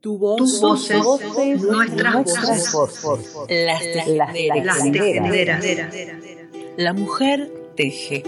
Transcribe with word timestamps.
Tu 0.00 0.16
voz, 0.16 0.60
voces, 0.62 1.02
nuestras, 1.60 2.72
voces. 2.72 3.36
Las 3.50 3.80
tejenderas. 3.80 5.62
La 6.78 6.94
mujer 6.94 7.52
teje. 7.76 8.22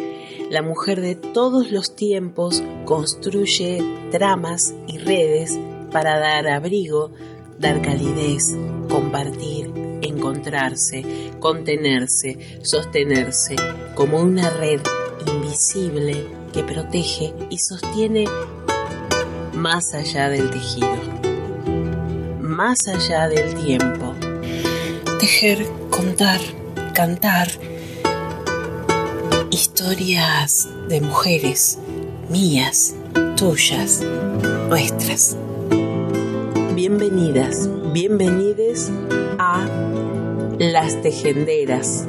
La 0.51 0.61
mujer 0.61 1.01
de 1.01 1.15
todos 1.15 1.71
los 1.71 1.97
tiempos 1.97 2.63
construye 2.85 3.83
tramas 4.11 4.75
y 4.87 4.99
redes 4.99 5.59
para 5.91 6.19
dar 6.19 6.47
abrigo, 6.47 7.11
dar 7.59 7.81
calidez, 7.81 8.55
compartir, 8.91 9.73
encontrarse, 10.03 11.31
contenerse, 11.41 12.61
sostenerse, 12.63 13.57
como 13.95 14.21
una 14.21 14.51
red 14.51 14.83
invisible 15.27 16.27
que 16.53 16.65
protege 16.65 17.33
y 17.49 17.57
sostiene 17.57 18.27
más 19.55 19.95
allá 19.95 20.29
del 20.29 20.51
tejido, 20.51 21.32
más 22.65 22.87
allá 22.87 23.29
del 23.29 23.57
tiempo. 23.57 24.15
Tejer, 25.19 25.67
contar, 25.91 26.39
cantar 26.95 27.49
historias 29.51 30.69
de 30.89 31.01
mujeres, 31.01 31.81
mías, 32.31 32.95
tuyas, 33.37 34.05
nuestras. 34.69 35.37
Bienvenidas, 36.77 37.69
bienvenides 37.93 38.93
a 39.41 39.67
Las 40.61 41.03
Tejenderas. 41.03 42.07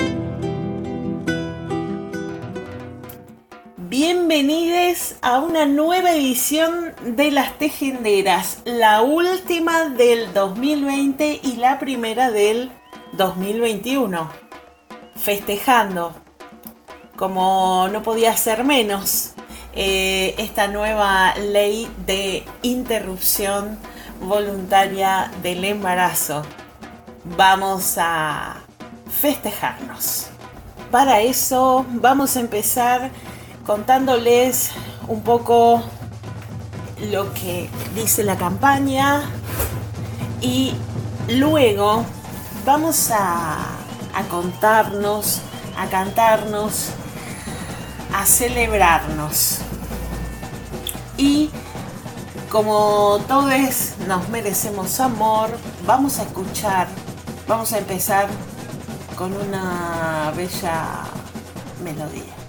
Bienvenidos 4.05 5.16
a 5.21 5.39
una 5.39 5.66
nueva 5.66 6.12
edición 6.12 6.93
de 7.05 7.31
Las 7.31 7.57
Tejenderas, 7.57 8.57
la 8.66 9.02
última 9.02 9.88
del 9.88 10.34
2020 10.34 11.39
y 11.41 11.55
la 11.55 11.79
primera 11.79 12.29
del 12.29 12.70
2021. 13.13 14.29
Festejando, 15.15 16.13
como 17.15 17.87
no 17.93 18.04
podía 18.04 18.35
ser 18.35 18.65
menos, 18.65 19.35
eh, 19.74 20.35
esta 20.37 20.68
nueva 20.68 21.34
ley 21.35 21.87
de 22.05 22.43
interrupción 22.62 23.79
voluntaria 24.20 25.31
del 25.41 25.63
embarazo. 25.63 26.41
Vamos 27.37 27.96
a 27.98 28.63
festejarnos. 29.21 30.27
Para 30.91 31.21
eso 31.21 31.85
vamos 31.90 32.35
a 32.35 32.41
empezar 32.41 33.09
contándoles 33.65 34.71
un 35.07 35.21
poco 35.21 35.83
lo 37.11 37.33
que 37.33 37.69
dice 37.95 38.23
la 38.23 38.37
campaña 38.37 39.23
y 40.41 40.73
luego 41.29 42.05
vamos 42.65 43.11
a, 43.11 43.59
a 44.13 44.23
contarnos, 44.29 45.41
a 45.77 45.87
cantarnos, 45.87 46.89
a 48.13 48.25
celebrarnos. 48.25 49.59
Y 51.17 51.49
como 52.49 53.19
todos 53.27 53.51
nos 54.07 54.29
merecemos 54.29 54.99
amor, 54.99 55.49
vamos 55.85 56.19
a 56.19 56.23
escuchar, 56.23 56.87
vamos 57.47 57.73
a 57.73 57.79
empezar 57.79 58.27
con 59.17 59.34
una 59.34 60.31
bella 60.35 61.05
melodía. 61.84 62.43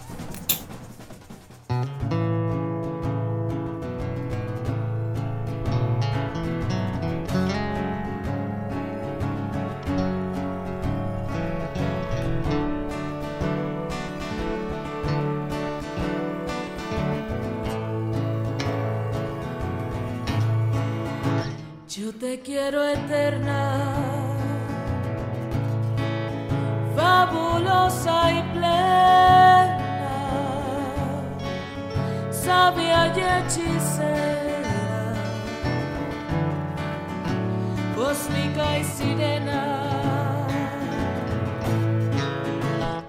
Eterna, 23.15 23.63
fabulosa 26.97 28.33
y 28.33 28.43
plena, 28.53 30.17
sabia 32.31 33.07
y 33.07 33.21
hechicera, 33.35 35.15
cósmica 37.95 38.79
y 38.79 38.85
sirena. 38.85 39.61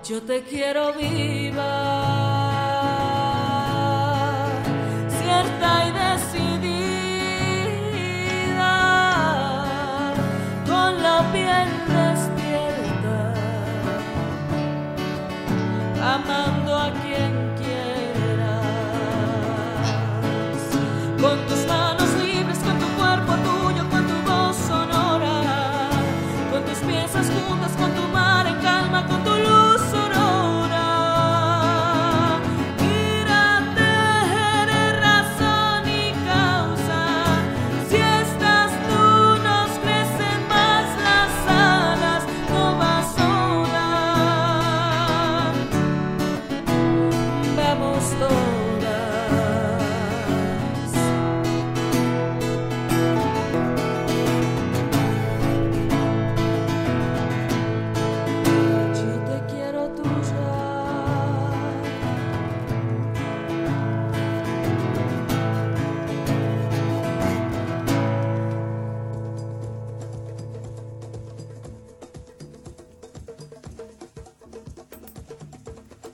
Yo 0.08 0.22
te 0.22 0.44
quiero 0.44 0.94
viva, 0.94 2.35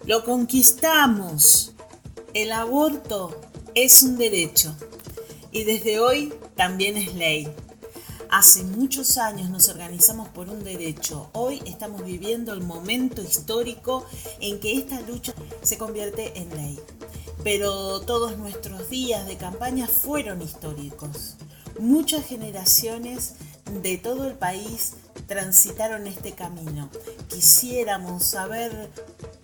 Lo 0.05 0.23
conquistamos. 0.23 1.73
El 2.33 2.51
aborto 2.51 3.39
es 3.75 4.01
un 4.01 4.17
derecho 4.17 4.75
y 5.51 5.63
desde 5.63 5.99
hoy 5.99 6.33
también 6.55 6.97
es 6.97 7.13
ley. 7.13 7.47
Hace 8.31 8.63
muchos 8.63 9.19
años 9.19 9.51
nos 9.51 9.69
organizamos 9.69 10.27
por 10.29 10.49
un 10.49 10.63
derecho. 10.63 11.29
Hoy 11.33 11.61
estamos 11.67 12.03
viviendo 12.03 12.51
el 12.53 12.61
momento 12.61 13.21
histórico 13.21 14.03
en 14.39 14.59
que 14.59 14.75
esta 14.75 14.99
lucha 15.01 15.33
se 15.61 15.77
convierte 15.77 16.39
en 16.39 16.49
ley. 16.55 16.79
Pero 17.43 18.01
todos 18.01 18.39
nuestros 18.39 18.89
días 18.89 19.27
de 19.27 19.37
campaña 19.37 19.87
fueron 19.87 20.41
históricos. 20.41 21.35
Muchas 21.79 22.25
generaciones 22.25 23.35
de 23.83 23.97
todo 23.97 24.27
el 24.27 24.33
país 24.33 24.93
transitaron 25.27 26.07
este 26.07 26.33
camino. 26.33 26.89
Quisiéramos 27.29 28.35
haber 28.35 28.89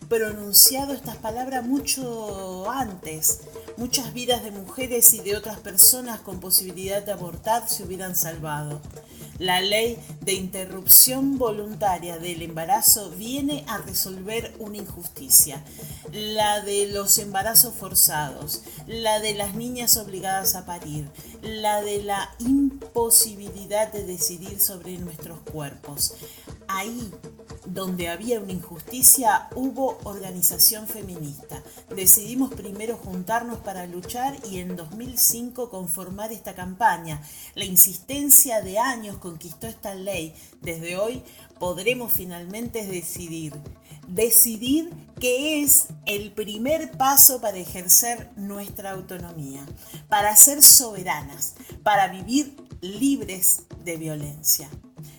pronunciado 0.10 0.94
estas 0.94 1.18
palabras 1.18 1.66
mucho 1.66 2.70
antes. 2.70 3.42
Muchas 3.78 4.14
vidas 4.14 4.44
de 4.44 4.52
mujeres 4.52 5.14
y 5.14 5.20
de 5.20 5.36
otras 5.36 5.60
personas 5.60 6.22
con 6.22 6.40
posibilidad 6.40 7.04
de 7.04 7.12
abortar 7.12 7.70
se 7.70 7.84
hubieran 7.84 8.16
salvado. 8.16 8.82
La 9.40 9.62
ley 9.62 10.00
de 10.22 10.34
interrupción 10.34 11.38
voluntaria 11.38 12.18
del 12.18 12.42
embarazo 12.42 13.12
viene 13.12 13.64
a 13.68 13.78
resolver 13.78 14.56
una 14.58 14.78
injusticia, 14.78 15.64
la 16.12 16.62
de 16.62 16.88
los 16.88 17.20
embarazos 17.20 17.76
forzados, 17.76 18.64
la 18.88 19.20
de 19.20 19.36
las 19.36 19.54
niñas 19.54 19.98
obligadas 19.98 20.56
a 20.56 20.66
parir, 20.66 21.08
la 21.44 21.84
de 21.84 22.02
la 22.02 22.34
imposibilidad 22.40 23.92
de 23.92 24.06
decidir 24.06 24.60
sobre 24.60 24.98
nuestros 24.98 25.40
cuerpos. 25.42 26.16
Ahí 26.68 27.12
donde 27.68 28.08
había 28.08 28.40
una 28.40 28.54
injusticia, 28.54 29.50
hubo 29.56 30.00
organización 30.04 30.88
feminista. 30.88 31.62
Decidimos 31.94 32.54
primero 32.54 32.98
juntarnos 32.98 33.60
para 33.60 33.86
luchar 33.86 34.38
y 34.50 34.60
en 34.60 34.76
2005 34.76 35.70
conformar 35.70 36.32
esta 36.32 36.56
campaña. 36.56 37.22
La 37.56 37.66
insistencia 37.66 38.62
de 38.62 38.80
años 38.80 39.18
conquistó 39.18 39.68
esta 39.68 39.96
ley. 39.96 40.34
Desde 40.62 40.98
hoy 40.98 41.22
podremos 41.60 42.12
finalmente 42.12 42.86
decidir. 42.86 43.54
Decidir 44.08 44.90
que 45.20 45.62
es 45.62 45.88
el 46.06 46.32
primer 46.32 46.92
paso 46.92 47.42
para 47.42 47.58
ejercer 47.58 48.32
nuestra 48.38 48.92
autonomía, 48.92 49.66
para 50.08 50.34
ser 50.38 50.64
soberanas, 50.64 51.56
para 51.84 52.08
vivir 52.08 52.56
libres 52.80 53.64
de 53.84 53.98
violencia 53.98 54.70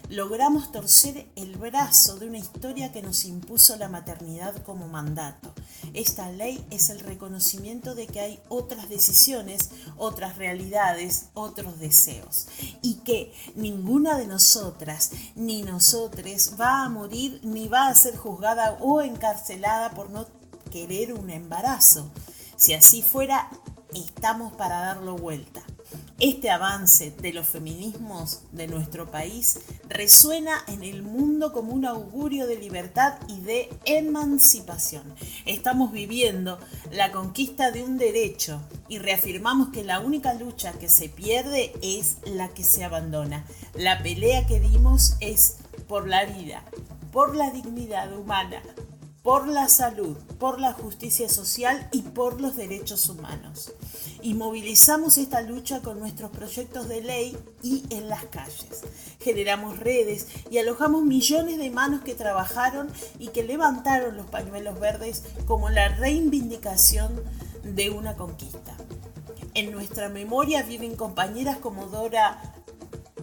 logramos 0.08 0.72
torcer 0.72 1.26
el 1.36 1.56
brazo 1.56 2.18
de 2.18 2.26
una 2.26 2.38
historia 2.38 2.92
que 2.92 3.02
nos 3.02 3.24
impuso 3.24 3.76
la 3.76 3.88
maternidad 3.88 4.56
como 4.62 4.88
mandato. 4.88 5.52
Esta 5.92 6.30
ley 6.30 6.64
es 6.70 6.90
el 6.90 7.00
reconocimiento 7.00 7.94
de 7.94 8.06
que 8.06 8.20
hay 8.20 8.40
otras 8.48 8.88
decisiones, 8.88 9.70
otras 9.96 10.36
realidades, 10.36 11.26
otros 11.34 11.78
deseos 11.78 12.46
y 12.82 12.94
que 12.96 13.32
ninguna 13.54 14.16
de 14.16 14.26
nosotras 14.26 15.12
ni 15.34 15.62
nosotres 15.62 16.54
va 16.58 16.84
a 16.84 16.88
morir 16.88 17.40
ni 17.42 17.68
va 17.68 17.88
a 17.88 17.94
ser 17.94 18.16
juzgada 18.16 18.78
o 18.80 19.02
encarcelada 19.02 19.90
por 19.90 20.10
no 20.10 20.26
querer 20.70 21.12
un 21.12 21.30
embarazo. 21.30 22.10
Si 22.56 22.74
así 22.74 23.02
fuera, 23.02 23.50
estamos 23.94 24.52
para 24.54 24.80
darlo 24.80 25.16
vuelta. 25.16 25.62
Este 26.20 26.50
avance 26.50 27.12
de 27.12 27.32
los 27.32 27.46
feminismos 27.46 28.42
de 28.50 28.66
nuestro 28.66 29.08
país 29.08 29.60
resuena 29.88 30.52
en 30.66 30.82
el 30.82 31.02
mundo 31.02 31.52
como 31.52 31.72
un 31.72 31.84
augurio 31.84 32.48
de 32.48 32.56
libertad 32.58 33.14
y 33.28 33.40
de 33.40 33.70
emancipación. 33.84 35.04
Estamos 35.46 35.92
viviendo 35.92 36.58
la 36.90 37.12
conquista 37.12 37.70
de 37.70 37.84
un 37.84 37.98
derecho 37.98 38.60
y 38.88 38.98
reafirmamos 38.98 39.68
que 39.68 39.84
la 39.84 40.00
única 40.00 40.34
lucha 40.34 40.72
que 40.72 40.88
se 40.88 41.08
pierde 41.08 41.72
es 41.82 42.16
la 42.24 42.48
que 42.48 42.64
se 42.64 42.82
abandona. 42.82 43.44
La 43.74 44.02
pelea 44.02 44.44
que 44.46 44.58
dimos 44.58 45.14
es 45.20 45.58
por 45.86 46.08
la 46.08 46.24
vida, 46.24 46.64
por 47.12 47.36
la 47.36 47.50
dignidad 47.50 48.12
humana, 48.12 48.60
por 49.28 49.46
la 49.46 49.68
salud, 49.68 50.16
por 50.38 50.58
la 50.58 50.72
justicia 50.72 51.28
social 51.28 51.86
y 51.92 52.00
por 52.00 52.40
los 52.40 52.56
derechos 52.56 53.10
humanos 53.10 53.74
y 54.22 54.32
movilizamos 54.32 55.18
esta 55.18 55.42
lucha 55.42 55.82
con 55.82 55.98
nuestros 55.98 56.30
proyectos 56.30 56.88
de 56.88 57.02
ley 57.02 57.36
y 57.62 57.84
en 57.90 58.08
las 58.08 58.24
calles. 58.24 58.84
Generamos 59.20 59.80
redes 59.80 60.28
y 60.50 60.56
alojamos 60.56 61.02
millones 61.02 61.58
de 61.58 61.68
manos 61.68 62.00
que 62.00 62.14
trabajaron 62.14 62.90
y 63.18 63.28
que 63.28 63.42
levantaron 63.42 64.16
los 64.16 64.24
pañuelos 64.24 64.80
verdes 64.80 65.24
como 65.44 65.68
la 65.68 65.88
reivindicación 65.88 67.22
de 67.64 67.90
una 67.90 68.16
conquista. 68.16 68.78
En 69.52 69.72
nuestra 69.72 70.08
memoria 70.08 70.62
viven 70.62 70.96
compañeras 70.96 71.58
como 71.58 71.88
Dora 71.88 72.57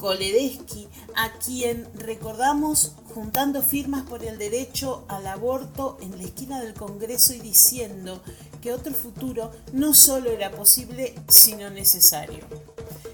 Koledesky, 0.05 0.87
a 1.15 1.31
quien 1.39 1.89
recordamos 1.95 2.91
juntando 3.15 3.63
firmas 3.63 4.03
por 4.03 4.23
el 4.23 4.37
derecho 4.37 5.03
al 5.07 5.25
aborto 5.25 5.97
en 5.99 6.15
la 6.15 6.25
esquina 6.25 6.61
del 6.61 6.75
Congreso 6.75 7.33
y 7.33 7.39
diciendo 7.39 8.21
que 8.61 8.71
otro 8.71 8.93
futuro 8.93 9.49
no 9.73 9.95
solo 9.95 10.29
era 10.29 10.51
posible, 10.51 11.15
sino 11.27 11.71
necesario. 11.71 12.45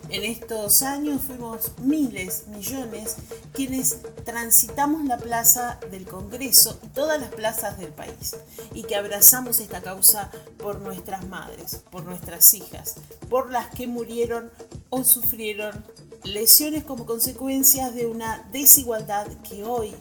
En 0.10 0.26
estos 0.26 0.82
años 0.82 1.22
fuimos 1.22 1.72
miles, 1.80 2.48
millones, 2.48 3.16
quienes 3.54 4.00
transitamos 4.26 5.06
la 5.06 5.18
plaza 5.18 5.80
del 5.92 6.06
Congreso 6.06 6.78
y 6.84 6.88
todas 6.90 7.22
las 7.22 7.30
plazas 7.30 7.80
del 7.80 7.94
país, 7.94 8.36
y 8.74 8.84
que 8.84 8.98
abrazamos 8.98 9.62
esta 9.62 9.82
causa 9.82 10.30
por 10.58 10.82
nuestras 10.82 11.26
madres, 11.30 11.84
por 11.90 12.04
nuestras 12.04 12.54
hijas, 12.54 12.96
por 13.30 13.50
las 13.50 13.68
que 13.68 13.88
murieron 13.88 14.52
o 14.90 15.06
sufrieron 15.06 15.86
lesiones 16.24 16.84
como 16.84 17.06
consecuencias 17.06 17.94
de 17.96 18.06
una 18.06 18.48
desigualdad 18.52 19.28
que 19.50 19.64
hoy, 19.64 19.94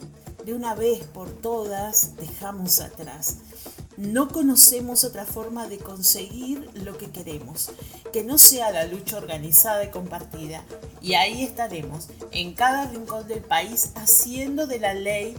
de 0.44 0.54
una 0.54 0.74
vez 0.74 1.04
por 1.04 1.30
todas, 1.30 2.16
dejamos 2.16 2.80
atrás. 2.80 3.38
No 3.96 4.28
conocemos 4.28 5.04
otra 5.04 5.26
forma 5.26 5.68
de 5.68 5.78
conseguir 5.78 6.70
lo 6.74 6.96
que 6.96 7.10
queremos, 7.10 7.70
que 8.12 8.24
no 8.24 8.38
sea 8.38 8.70
la 8.70 8.84
lucha 8.84 9.18
organizada 9.18 9.84
y 9.84 9.90
compartida. 9.90 10.64
Y 11.02 11.14
ahí 11.14 11.42
estaremos, 11.42 12.08
en 12.30 12.54
cada 12.54 12.86
rincón 12.86 13.28
del 13.28 13.40
país, 13.40 13.90
haciendo 13.96 14.66
de 14.66 14.78
la 14.78 14.94
ley 14.94 15.36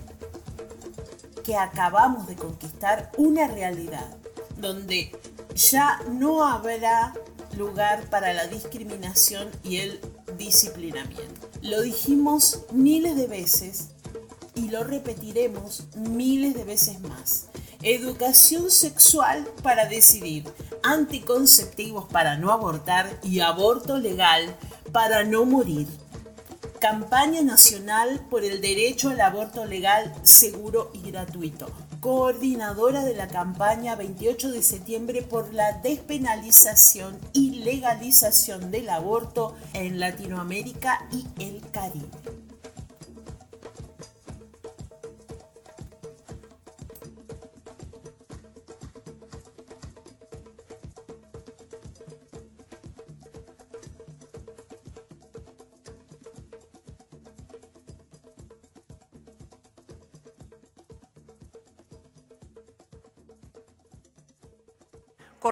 que 1.43 1.55
acabamos 1.55 2.27
de 2.27 2.35
conquistar 2.35 3.11
una 3.17 3.47
realidad, 3.47 4.15
donde 4.57 5.11
ya 5.55 5.99
no 6.11 6.45
habrá 6.45 7.13
lugar 7.57 8.09
para 8.09 8.33
la 8.33 8.47
discriminación 8.47 9.49
y 9.63 9.77
el 9.77 9.99
disciplinamiento. 10.45 11.49
Lo 11.61 11.81
dijimos 11.81 12.61
miles 12.71 13.15
de 13.15 13.27
veces 13.27 13.89
y 14.55 14.69
lo 14.69 14.83
repetiremos 14.83 15.83
miles 15.95 16.55
de 16.55 16.63
veces 16.63 16.99
más. 17.01 17.47
Educación 17.83 18.69
sexual 18.69 19.47
para 19.63 19.85
decidir, 19.85 20.45
anticonceptivos 20.83 22.05
para 22.11 22.37
no 22.37 22.51
abortar 22.51 23.19
y 23.23 23.39
aborto 23.39 23.97
legal 23.97 24.55
para 24.91 25.23
no 25.23 25.45
morir. 25.45 25.87
Campaña 26.79 27.41
Nacional 27.41 28.25
por 28.29 28.43
el 28.43 28.59
Derecho 28.61 29.09
al 29.09 29.21
Aborto 29.21 29.65
Legal, 29.65 30.13
Seguro 30.23 30.91
y 30.93 31.11
Gratuito. 31.11 31.67
Coordinadora 32.01 33.05
de 33.05 33.13
la 33.13 33.27
campaña 33.27 33.95
28 33.95 34.51
de 34.51 34.63
septiembre 34.63 35.21
por 35.21 35.53
la 35.53 35.73
despenalización 35.83 37.19
y 37.31 37.63
legalización 37.63 38.71
del 38.71 38.89
aborto 38.89 39.55
en 39.73 39.99
Latinoamérica 39.99 41.07
y 41.11 41.27
el 41.39 41.61
Caribe. 41.69 42.40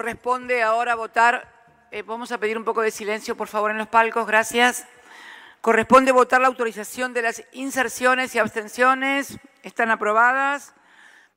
Corresponde 0.10 0.64
ahora 0.64 0.96
votar, 0.96 1.48
eh, 1.92 2.02
vamos 2.02 2.32
a 2.32 2.40
pedir 2.40 2.58
un 2.58 2.64
poco 2.64 2.82
de 2.82 2.90
silencio 2.90 3.38
por 3.38 3.48
favor 3.48 3.70
en 3.70 3.78
los 3.78 3.88
palcos, 3.90 4.26
gracias. 4.26 4.88
Corresponde 5.62 6.12
votar 6.12 6.42
la 6.42 6.48
autorización 6.48 7.14
de 7.14 7.22
las 7.22 7.44
inserciones 7.52 8.34
y 8.34 8.40
abstenciones, 8.40 9.38
están 9.62 9.92
aprobadas. 9.92 10.74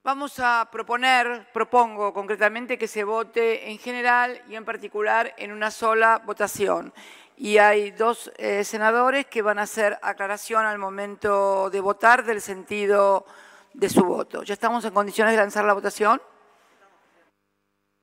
Vamos 0.03 0.39
a 0.39 0.71
proponer, 0.73 1.51
propongo 1.53 2.15
concretamente 2.15 2.79
que 2.79 2.89
se 2.89 3.05
vote 3.05 3.71
en 3.71 3.79
general 3.79 4.41
y 4.49 4.55
en 4.55 4.65
particular 4.65 5.35
en 5.37 5.53
una 5.53 5.71
sola 5.71 6.23
votación. 6.25 6.95
Y 7.37 7.59
hay 7.59 7.91
dos 7.91 8.33
eh, 8.39 8.65
senadores 8.65 9.27
que 9.27 9.43
van 9.43 9.59
a 9.59 9.65
hacer 9.65 9.99
aclaración 10.01 10.65
al 10.65 10.79
momento 10.79 11.69
de 11.69 11.81
votar 11.83 12.25
del 12.25 12.41
sentido 12.41 13.27
de 13.75 13.91
su 13.91 14.03
voto. 14.03 14.45
¿Ya 14.45 14.55
estamos 14.55 14.83
en 14.87 14.95
condiciones 14.95 15.35
de 15.35 15.41
lanzar 15.43 15.67
la 15.67 15.75
votación? 15.75 16.23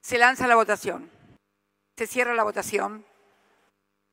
Se 0.10 0.18
lanza 0.18 0.48
la 0.48 0.56
votación. 0.56 1.08
Se 1.96 2.08
cierra 2.08 2.34
la 2.34 2.42
votación. 2.42 3.06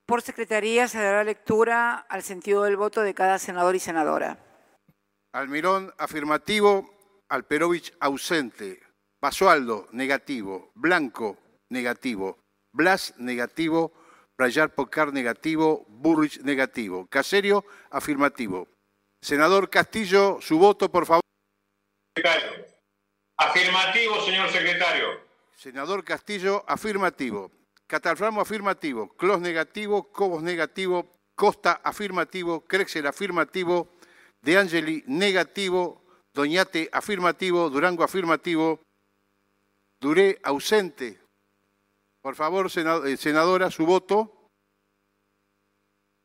Por 0.05 0.21
secretaría 0.21 0.89
se 0.89 0.99
dará 0.99 1.25
lectura 1.25 1.95
al 2.11 2.23
sentido 2.23 2.65
del 2.65 2.77
voto 2.77 3.01
de 3.01 3.15
cada 3.15 3.39
senador 3.39 3.75
y 3.75 3.79
senadora. 3.79 4.37
Almirón, 5.33 5.95
afirmativo. 5.97 6.95
Alperovich, 7.31 7.95
ausente. 7.99 8.83
Basualdo, 9.23 9.89
negativo. 9.93 10.71
Blanco, 10.75 11.39
negativo. 11.71 12.41
Blas, 12.75 13.15
negativo. 13.17 13.95
Brayar 14.37 14.75
Pocar, 14.75 15.15
negativo. 15.15 15.87
Burrich, 15.89 16.43
negativo. 16.43 17.07
Caserio, 17.07 17.65
afirmativo. 17.91 18.69
Senador 19.23 19.71
Castillo, 19.71 20.43
su 20.43 20.59
voto, 20.59 20.91
por 20.91 21.07
favor. 21.07 21.23
Afirmativo, 23.39 24.21
señor 24.21 24.51
secretario. 24.51 25.26
Senador 25.57 26.05
Castillo, 26.05 26.65
afirmativo. 26.69 27.51
Catalframo, 27.87 28.43
afirmativo. 28.43 29.09
Clos, 29.17 29.41
negativo. 29.41 30.13
Cobos, 30.13 30.43
negativo. 30.43 31.07
Costa, 31.35 31.81
afirmativo. 31.83 32.61
Crexel, 32.61 33.07
afirmativo. 33.07 33.89
De 34.43 34.59
Angeli, 34.59 35.03
negativo. 35.07 36.03
Doñate, 36.35 36.91
afirmativo. 36.93 37.71
Durango, 37.71 38.05
afirmativo. 38.05 38.81
Duré, 39.99 40.39
ausente. 40.43 41.19
Por 42.21 42.35
favor, 42.35 42.67
eh, 42.67 43.17
senadora, 43.17 43.71
su 43.71 43.87
voto. 43.87 44.51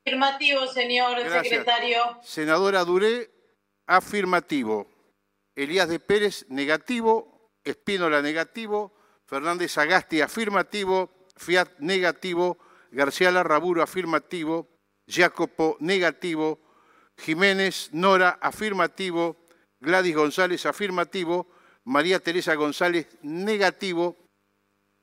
Afirmativo, 0.06 0.68
señor 0.68 1.22
secretario. 1.30 2.20
Senadora 2.22 2.84
Duré, 2.84 3.32
afirmativo. 3.86 4.88
Elías 5.56 5.88
de 5.88 6.00
Pérez, 6.00 6.46
negativo. 6.50 7.50
Espínola, 7.64 8.22
negativo. 8.22 8.92
Fernández 9.32 9.78
Agasti, 9.78 10.20
afirmativo. 10.20 11.10
Fiat, 11.38 11.80
negativo. 11.80 12.58
García 12.92 13.32
Larraburo, 13.32 13.82
afirmativo. 13.82 14.68
Jacopo, 15.08 15.78
negativo. 15.80 16.60
Jiménez, 17.18 17.94
Nora, 17.94 18.38
afirmativo. 18.42 19.38
Gladys 19.80 20.16
González, 20.18 20.66
afirmativo. 20.66 21.48
María 21.86 22.20
Teresa 22.20 22.56
González, 22.56 23.08
negativo. 23.22 24.18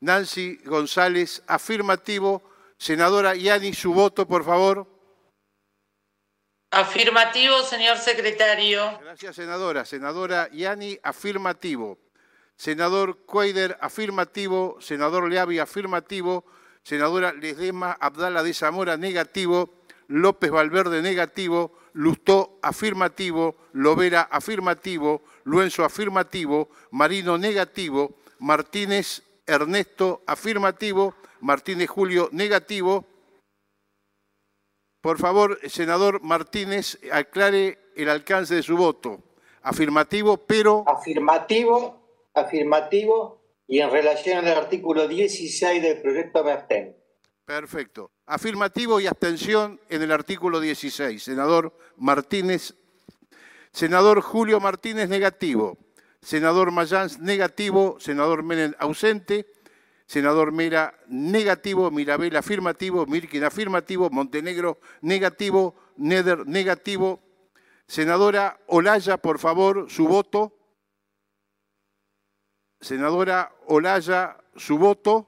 Nancy 0.01 0.61
González, 0.63 1.43
afirmativo. 1.47 2.43
Senadora 2.77 3.35
Yani, 3.35 3.73
su 3.73 3.95
voto, 3.95 4.29
por 4.29 4.45
favor. 4.45 4.87
Afirmativo, 6.71 7.63
señor 7.63 7.97
secretario. 7.97 8.99
Gracias, 9.01 9.37
senadora. 9.37 9.87
Senadora 9.87 10.51
Yani, 10.53 10.99
afirmativo. 11.03 11.99
Senador 12.59 13.19
Cuader, 13.25 13.79
afirmativo. 13.81 14.77
Senador 14.81 15.31
Leavi, 15.31 15.61
afirmativo. 15.61 16.45
Senadora 16.83 17.33
Lesdema 17.33 17.97
Abdala 18.00 18.43
de 18.43 18.53
Zamora, 18.53 18.97
negativo. 18.97 19.71
López 20.09 20.50
Valverde, 20.50 21.00
negativo. 21.00 21.79
Lustó, 21.93 22.59
afirmativo. 22.61 23.55
Lovera, 23.73 24.23
afirmativo. 24.23 25.23
Luenzo, 25.45 25.85
afirmativo. 25.85 26.69
Marino, 26.91 27.38
negativo. 27.38 28.17
Martínez 28.41 29.23
Ernesto, 29.47 30.23
afirmativo. 30.27 31.15
Martínez 31.41 31.88
Julio, 31.88 32.29
negativo. 32.33 33.07
Por 35.00 35.19
favor, 35.19 35.61
senador 35.69 36.21
Martínez, 36.23 36.99
aclare 37.12 37.79
el 37.95 38.09
alcance 38.09 38.57
de 38.57 38.65
su 38.65 38.77
voto. 38.77 39.23
Afirmativo, 39.62 40.38
pero... 40.38 40.85
Afirmativo, 40.88 41.98
afirmativo, 42.35 43.43
y 43.67 43.81
en 43.81 43.91
relación 43.91 44.47
al 44.47 44.57
artículo 44.57 45.07
16 45.07 45.83
del 45.83 46.01
proyecto 46.01 46.43
me. 46.43 46.97
Perfecto. 47.45 48.11
Afirmativo 48.27 49.01
y 49.01 49.07
abstención 49.07 49.81
en 49.89 50.03
el 50.03 50.13
artículo 50.13 50.61
16. 50.61 51.23
Senador 51.23 51.77
Martínez. 51.97 52.75
Senador 53.73 54.21
Julio 54.21 54.61
Martínez, 54.61 55.09
negativo. 55.09 55.79
Senador 56.21 56.73
Mayans, 56.73 57.21
negativo. 57.21 57.97
Senador 58.01 58.43
Menem, 58.43 58.75
ausente. 58.79 59.47
Senador 60.07 60.53
Mera, 60.53 60.95
negativo. 61.07 61.91
Mirabel, 61.91 62.37
afirmativo. 62.37 63.07
Mirkin, 63.07 63.45
afirmativo. 63.45 64.11
Montenegro, 64.11 64.79
negativo. 65.01 65.75
Neder, 65.97 66.47
negativo. 66.47 67.21
Senadora 67.87 68.59
Olaya, 68.67 69.17
por 69.17 69.39
favor, 69.39 69.91
su 69.91 70.07
voto. 70.07 70.58
Senadora 72.81 73.53
Olaya, 73.67 74.39
su 74.57 74.79
voto. 74.79 75.27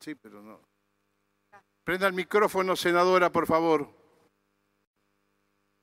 Sí, 0.00 0.14
pero 0.14 0.42
no. 0.42 0.60
Prenda 1.84 2.06
el 2.06 2.12
micrófono, 2.12 2.76
senadora, 2.76 3.30
por 3.30 3.46
favor. 3.46 3.88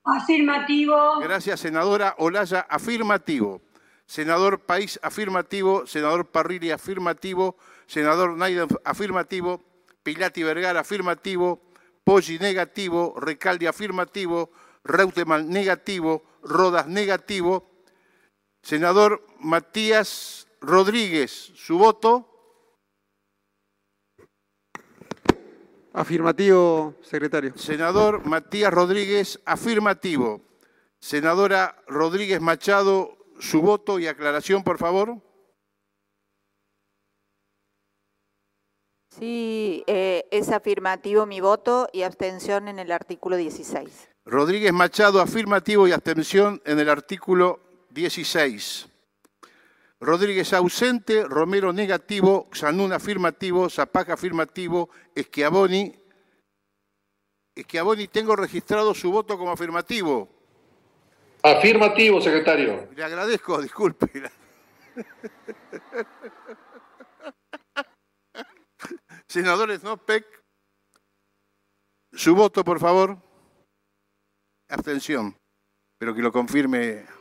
Afirmativo. 0.05 1.19
Gracias, 1.19 1.59
senadora 1.59 2.15
Olaya, 2.17 2.61
afirmativo. 2.61 3.61
Senador 4.05 4.61
País, 4.61 4.99
afirmativo. 5.03 5.85
Senador 5.85 6.31
Parrilli, 6.31 6.71
afirmativo. 6.71 7.57
Senador 7.87 8.37
Naiden, 8.37 8.69
afirmativo. 8.85 9.61
Pilati 10.01 10.43
Vergara, 10.43 10.79
afirmativo. 10.79 11.61
Poggi, 12.05 12.39
negativo. 12.39 13.19
Recalde, 13.19 13.67
afirmativo. 13.67 14.49
Reutemann, 14.85 15.49
negativo. 15.49 16.23
Rodas, 16.41 16.87
negativo. 16.87 17.76
Senador 18.67 19.25
Matías 19.39 20.45
Rodríguez, 20.59 21.31
su 21.55 21.77
voto. 21.77 22.27
Afirmativo, 25.93 26.95
secretario. 27.01 27.57
Senador 27.57 28.25
Matías 28.25 28.73
Rodríguez, 28.73 29.39
afirmativo. 29.45 30.41
Senadora 30.99 31.81
Rodríguez 31.87 32.41
Machado, 32.41 33.17
su 33.39 33.61
voto 33.61 33.99
y 33.99 34.07
aclaración, 34.07 34.65
por 34.65 34.77
favor. 34.77 35.21
Sí, 39.17 39.85
eh, 39.87 40.27
es 40.29 40.49
afirmativo 40.49 41.25
mi 41.25 41.39
voto 41.39 41.87
y 41.93 42.01
abstención 42.01 42.67
en 42.67 42.79
el 42.79 42.91
artículo 42.91 43.37
16. 43.37 44.09
Rodríguez 44.25 44.73
Machado, 44.73 45.21
afirmativo 45.21 45.87
y 45.87 45.93
abstención 45.93 46.61
en 46.65 46.79
el 46.79 46.89
artículo 46.89 47.66
16. 47.97 48.87
Rodríguez 49.99 50.53
ausente, 50.53 51.23
Romero 51.23 51.73
negativo, 51.73 52.47
Xanún 52.53 52.93
afirmativo, 52.93 53.69
Zapaca 53.69 54.13
afirmativo, 54.13 54.89
Esquiaboni. 55.15 55.95
Esquiaboni, 57.55 58.07
tengo 58.07 58.35
registrado 58.35 58.93
su 58.93 59.11
voto 59.11 59.35
como 59.35 59.51
afirmativo. 59.51 60.29
Afirmativo, 61.41 62.21
secretario. 62.21 62.87
Le 62.95 63.03
agradezco, 63.03 63.59
disculpe. 63.59 64.07
Senadores 69.27 69.81
Nopec, 69.83 70.23
su 72.13 72.35
voto, 72.35 72.63
por 72.63 72.79
favor. 72.79 73.17
Abstención, 74.69 75.35
pero 75.97 76.13
que 76.13 76.21
lo 76.21 76.31
confirme. 76.31 77.16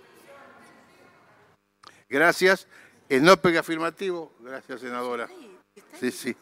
Gracias. 2.08 2.66
Snopec 3.10 3.56
afirmativo. 3.56 4.32
Gracias, 4.40 4.80
senadora. 4.80 5.28
Sí, 6.00 6.10
sí. 6.10 6.36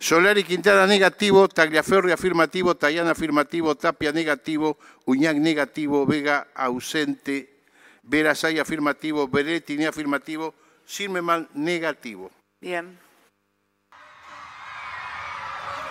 Solari 0.00 0.44
Quintana 0.44 0.86
negativo, 0.86 1.48
Tagliaferri 1.48 2.12
afirmativo, 2.12 2.76
Tayana 2.76 3.10
afirmativo, 3.10 3.74
Tapia 3.74 4.12
negativo, 4.12 4.78
Uñac 5.06 5.36
negativo, 5.36 6.06
Vega 6.06 6.46
ausente, 6.54 7.64
Verasay 8.04 8.60
afirmativo, 8.60 9.26
Beretti 9.26 9.84
afirmativo, 9.84 10.54
Silmeman 10.86 11.48
negativo. 11.54 12.30
Bien. 12.60 12.98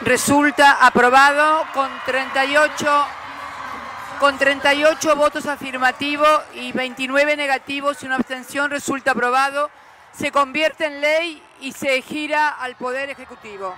Resulta 0.01 0.85
aprobado 0.85 1.65
con 1.73 1.89
38, 2.05 3.07
con 4.19 4.37
38 4.37 5.15
votos 5.15 5.45
afirmativos 5.45 6.41
y 6.53 6.71
29 6.71 7.35
negativos 7.35 8.01
y 8.01 8.05
una 8.05 8.15
abstención. 8.15 8.71
Resulta 8.71 9.11
aprobado. 9.11 9.69
Se 10.17 10.31
convierte 10.31 10.85
en 10.85 11.01
ley 11.01 11.41
y 11.61 11.71
se 11.71 12.01
gira 12.01 12.49
al 12.49 12.75
Poder 12.75 13.09
Ejecutivo. 13.09 13.75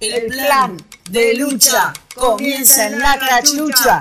El 0.00 0.26
plan 0.28 0.76
de 1.10 1.34
lucha 1.34 1.92
comienza 2.14 2.86
en 2.86 3.00
la 3.00 3.18
cachucha. 3.18 4.00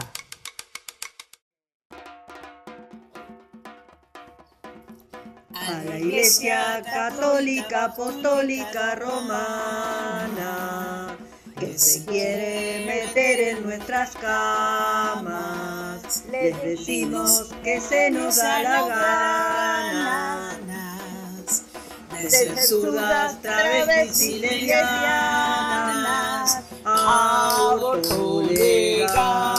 A 5.56 5.72
la 5.84 5.98
Iglesia 5.98 6.84
Católica 6.84 7.86
Apostólica 7.86 8.94
Romana, 8.94 10.38
que 11.60 11.78
se 11.78 12.06
quiere 12.06 12.86
meter 12.86 13.40
en 13.40 13.64
nuestras 13.64 14.16
camas, 14.16 16.24
les 16.32 16.62
decimos 16.62 17.50
que 17.64 17.82
se 17.82 18.12
nos 18.12 18.38
da 18.38 18.64
la 18.64 18.88
gana. 18.88 21.00
De 22.12 22.30
ser 22.30 22.58
zurdas, 22.60 23.42
travestis 23.42 24.22
y 24.22 24.40
lesbianas, 24.40 26.60
aborto 26.84 28.44
legal 28.44 29.57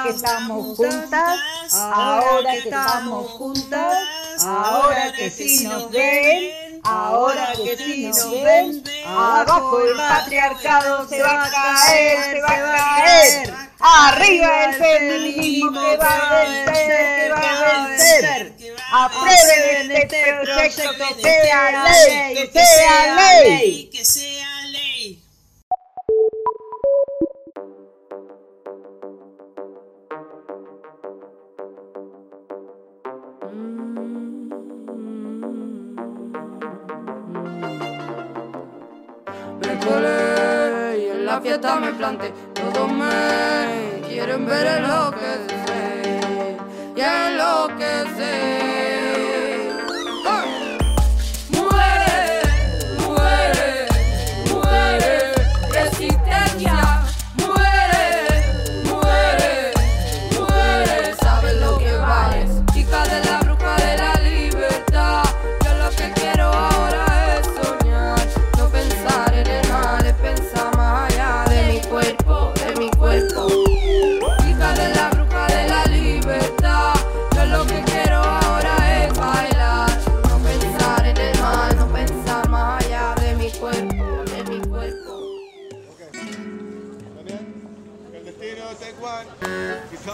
Ahora, 0.00 0.12
que 0.12 0.16
estamos 0.16 0.76
juntas, 0.76 1.40
ahora 1.74 2.52
que 2.52 2.58
estamos 2.58 3.30
juntas, 3.32 3.98
ahora 4.46 5.12
que 5.12 5.30
sí 5.30 5.64
nos 5.64 5.90
ven, 5.90 6.80
ahora 6.84 7.52
que 7.54 7.76
sí 7.76 8.06
nos 8.06 8.30
ven, 8.42 8.82
abajo 9.06 9.80
el 9.80 9.96
patriarcado 9.96 11.06
se 11.06 11.22
va 11.22 11.44
a 11.44 11.50
caer, 11.50 12.34
se 12.34 12.40
va 12.40 12.48
a 12.48 12.76
caer, 12.96 13.54
Arriba 13.82 14.64
el 14.64 14.74
feminismo 14.74 15.72
que 15.72 15.96
va 15.96 16.16
a 16.16 16.44
vencer, 16.44 17.24
que 17.24 17.30
va 17.30 17.84
a 17.84 17.88
vencer. 17.88 18.54
Aprueben 18.92 19.92
este 19.92 20.22
proyecto 20.42 20.90
que 20.98 21.22
sea 21.22 21.84
ley, 21.84 22.48
que 22.52 22.64
sea 22.64 23.14
ley. 23.42 23.90
La 41.40 41.42
fiesta 41.42 41.76
me 41.76 41.92
planté. 41.92 42.32
Todos 42.54 42.92
me 42.92 44.06
quieren 44.06 44.46
ver 44.46 44.66
en 44.66 44.82
lo 44.82 45.10
que 45.10 45.48
sé. 45.66 46.58
Y 46.96 47.00
en 47.00 47.38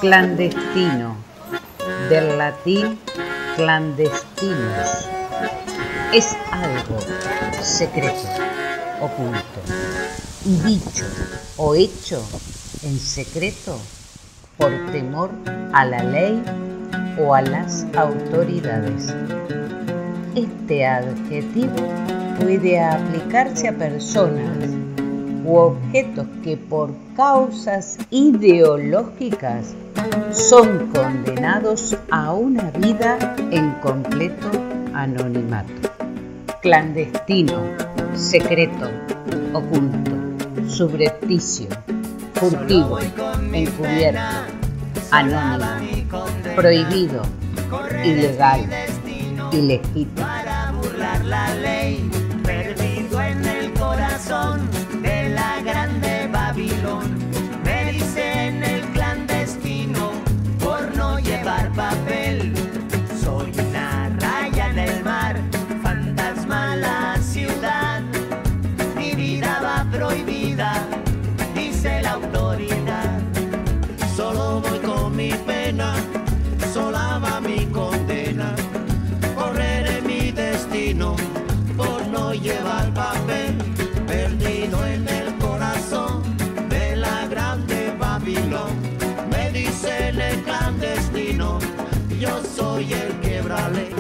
Clandestino, 0.07 1.17
del 2.09 2.39
latín 2.39 2.97
clandestinos. 3.57 5.09
Es 6.15 6.37
algo 6.53 7.01
secreto, 7.61 8.29
oculto, 9.01 9.61
y 10.45 10.59
dicho 10.59 11.07
o 11.57 11.75
hecho 11.75 12.23
en 12.85 12.97
secreto 13.01 13.81
por 14.57 14.71
temor 14.93 15.31
a 15.73 15.85
la 15.85 16.05
ley 16.05 16.41
o 17.19 17.35
a 17.35 17.43
las 17.43 17.85
autoridades. 17.97 19.13
Este 20.37 20.87
adjetivo 20.87 21.85
puede 22.41 22.81
aplicarse 22.81 23.67
a 23.67 23.73
personas 23.73 24.71
u 25.45 25.57
objetos 25.57 26.29
que 26.45 26.57
por 26.57 26.93
causas 27.17 27.99
ideológicas 28.11 29.75
son 30.31 30.89
condenados 30.89 31.97
a 32.11 32.33
una 32.33 32.71
vida 32.73 33.37
en 33.51 33.73
completo 33.81 34.51
anonimato. 34.95 35.73
Clandestino, 36.61 37.63
secreto, 38.15 38.91
oculto, 39.53 40.13
subrepticio, 40.69 41.69
furtivo, 42.35 42.99
encubierto, 43.53 44.21
anónimo, 45.11 46.27
prohibido, 46.55 47.23
ilegal, 48.05 48.69
ilegítimo. 49.53 50.27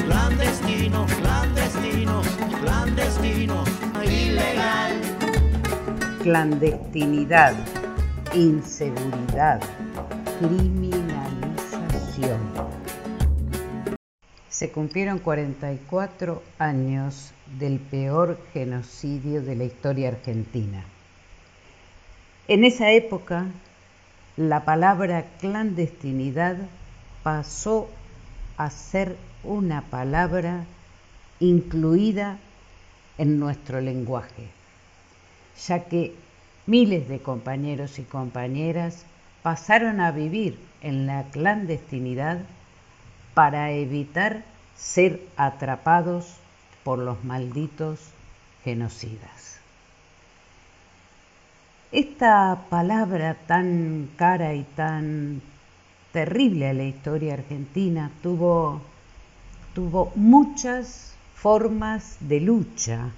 Clandestino, 0.06 1.04
clandestino, 1.06 2.22
clandestino, 2.60 3.64
ilegal. 4.04 5.00
clandestinidad, 6.22 7.54
inseguridad, 8.34 9.60
criminalización. 10.38 12.38
Se 14.48 14.70
cumplieron 14.70 15.18
44 15.18 16.42
años 16.58 17.32
del 17.58 17.80
peor 17.80 18.38
genocidio 18.52 19.42
de 19.42 19.56
la 19.56 19.64
historia 19.64 20.08
argentina. 20.08 20.84
En 22.48 22.64
esa 22.64 22.90
época, 22.90 23.46
la 24.36 24.64
palabra 24.64 25.24
clandestinidad 25.40 26.56
pasó 27.22 27.88
a 28.56 28.70
ser 28.70 29.16
una 29.44 29.82
palabra 29.82 30.64
incluida 31.40 32.38
en 33.18 33.38
nuestro 33.38 33.80
lenguaje 33.80 34.48
ya 35.56 35.84
que 35.84 36.14
miles 36.66 37.08
de 37.08 37.20
compañeros 37.20 37.98
y 37.98 38.02
compañeras 38.02 39.04
pasaron 39.42 40.00
a 40.00 40.10
vivir 40.10 40.58
en 40.82 41.06
la 41.06 41.24
clandestinidad 41.24 42.38
para 43.34 43.70
evitar 43.72 44.42
ser 44.76 45.20
atrapados 45.36 46.36
por 46.84 46.98
los 46.98 47.22
malditos 47.24 48.00
genocidas. 48.64 49.60
Esta 51.92 52.64
palabra 52.68 53.34
tan 53.46 54.10
cara 54.16 54.54
y 54.54 54.64
tan 54.64 55.40
terrible 56.16 56.66
a 56.66 56.72
la 56.72 56.84
historia 56.84 57.34
argentina 57.34 58.10
tuvo, 58.22 58.80
tuvo 59.74 60.12
muchas 60.14 61.12
formas 61.34 62.16
de 62.20 62.40
lucha 62.40 63.10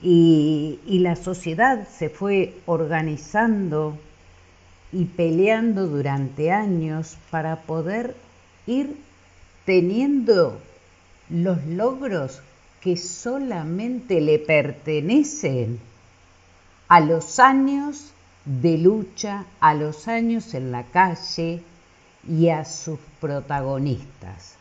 y, 0.00 0.78
y 0.86 1.00
la 1.00 1.16
sociedad 1.16 1.88
se 1.88 2.10
fue 2.10 2.54
organizando 2.66 3.98
y 4.92 5.06
peleando 5.06 5.88
durante 5.88 6.52
años 6.52 7.18
para 7.32 7.62
poder 7.62 8.14
ir 8.68 8.96
teniendo 9.64 10.60
los 11.28 11.66
logros 11.66 12.42
que 12.80 12.96
solamente 12.96 14.20
le 14.20 14.38
pertenecen 14.38 15.80
a 16.86 17.00
los 17.00 17.40
años 17.40 18.12
de 18.44 18.78
lucha, 18.78 19.46
a 19.58 19.74
los 19.74 20.06
años 20.06 20.54
en 20.54 20.70
la 20.70 20.84
calle 20.84 21.60
y 22.28 22.48
a 22.48 22.64
sus 22.64 22.98
protagonistas, 23.20 24.56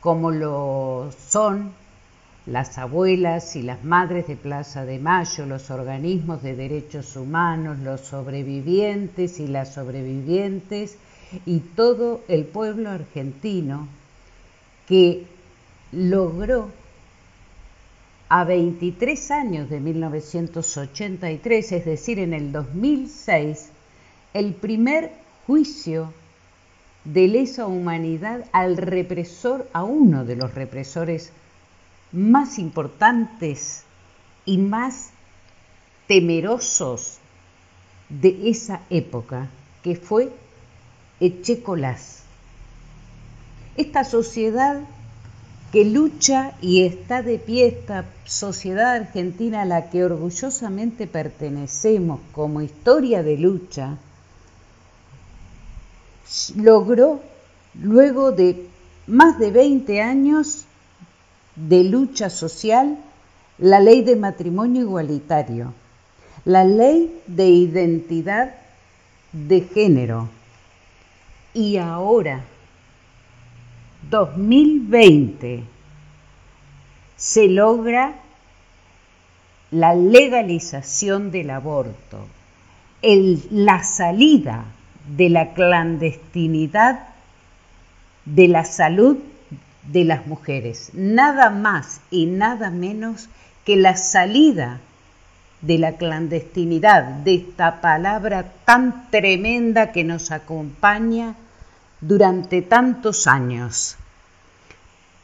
como 0.00 0.30
lo 0.30 1.10
son 1.28 1.72
las 2.46 2.78
abuelas 2.78 3.56
y 3.56 3.62
las 3.62 3.82
madres 3.82 4.28
de 4.28 4.36
Plaza 4.36 4.84
de 4.84 5.00
Mayo, 5.00 5.46
los 5.46 5.70
organismos 5.70 6.42
de 6.42 6.54
derechos 6.54 7.16
humanos, 7.16 7.80
los 7.80 8.02
sobrevivientes 8.02 9.40
y 9.40 9.48
las 9.48 9.74
sobrevivientes 9.74 10.96
y 11.44 11.58
todo 11.58 12.22
el 12.28 12.44
pueblo 12.44 12.90
argentino 12.90 13.88
que 14.86 15.26
logró 15.90 16.70
a 18.28 18.44
23 18.44 19.30
años 19.30 19.70
de 19.70 19.80
1983, 19.80 21.72
es 21.72 21.84
decir, 21.84 22.18
en 22.18 22.32
el 22.32 22.52
2006, 22.52 23.70
el 24.34 24.54
primer 24.54 25.12
juicio 25.46 26.12
de 27.12 27.28
lesa 27.28 27.66
humanidad 27.66 28.44
al 28.52 28.76
represor, 28.76 29.68
a 29.72 29.84
uno 29.84 30.24
de 30.24 30.36
los 30.36 30.54
represores 30.54 31.32
más 32.12 32.58
importantes 32.58 33.84
y 34.44 34.58
más 34.58 35.10
temerosos 36.08 37.18
de 38.08 38.50
esa 38.50 38.82
época, 38.90 39.48
que 39.82 39.96
fue 39.96 40.30
Echecolás. 41.20 42.24
Esta 43.76 44.04
sociedad 44.04 44.80
que 45.72 45.84
lucha 45.84 46.52
y 46.60 46.82
está 46.82 47.22
de 47.22 47.38
pie, 47.38 47.66
esta 47.66 48.04
sociedad 48.24 48.94
argentina 48.94 49.62
a 49.62 49.66
la 49.66 49.90
que 49.90 50.04
orgullosamente 50.04 51.06
pertenecemos 51.06 52.20
como 52.32 52.62
historia 52.62 53.22
de 53.22 53.36
lucha, 53.36 53.98
logró, 56.56 57.20
luego 57.74 58.32
de 58.32 58.66
más 59.06 59.38
de 59.38 59.50
20 59.50 60.02
años 60.02 60.64
de 61.54 61.84
lucha 61.84 62.30
social, 62.30 62.98
la 63.58 63.80
ley 63.80 64.02
de 64.02 64.16
matrimonio 64.16 64.82
igualitario, 64.82 65.72
la 66.44 66.64
ley 66.64 67.22
de 67.26 67.48
identidad 67.48 68.54
de 69.32 69.62
género. 69.62 70.28
Y 71.54 71.78
ahora, 71.78 72.44
2020, 74.10 75.64
se 77.16 77.48
logra 77.48 78.14
la 79.70 79.94
legalización 79.94 81.30
del 81.30 81.50
aborto, 81.50 82.26
la 83.02 83.82
salida 83.84 84.66
de 85.06 85.28
la 85.28 85.54
clandestinidad 85.54 87.00
de 88.24 88.48
la 88.48 88.64
salud 88.64 89.18
de 89.84 90.04
las 90.04 90.26
mujeres, 90.26 90.90
nada 90.94 91.50
más 91.50 92.00
y 92.10 92.26
nada 92.26 92.70
menos 92.70 93.28
que 93.64 93.76
la 93.76 93.96
salida 93.96 94.80
de 95.60 95.78
la 95.78 95.96
clandestinidad, 95.96 97.04
de 97.04 97.34
esta 97.34 97.80
palabra 97.80 98.52
tan 98.64 99.10
tremenda 99.10 99.92
que 99.92 100.04
nos 100.04 100.30
acompaña 100.30 101.34
durante 102.00 102.62
tantos 102.62 103.26
años. 103.26 103.96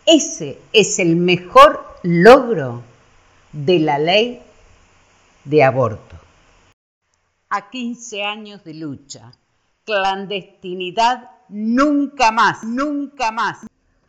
Ese 0.06 0.58
es 0.72 0.98
el 0.98 1.16
mejor 1.16 1.84
logro 2.02 2.82
de 3.52 3.78
la 3.78 3.98
ley 3.98 4.42
de 5.44 5.62
aborto. 5.62 6.16
A 7.50 7.68
15 7.68 8.24
años 8.24 8.64
de 8.64 8.74
lucha, 8.74 9.32
clandestinidad 9.84 11.30
nunca 11.48 12.32
más, 12.32 12.64
nunca 12.64 13.32
más. 13.32 13.66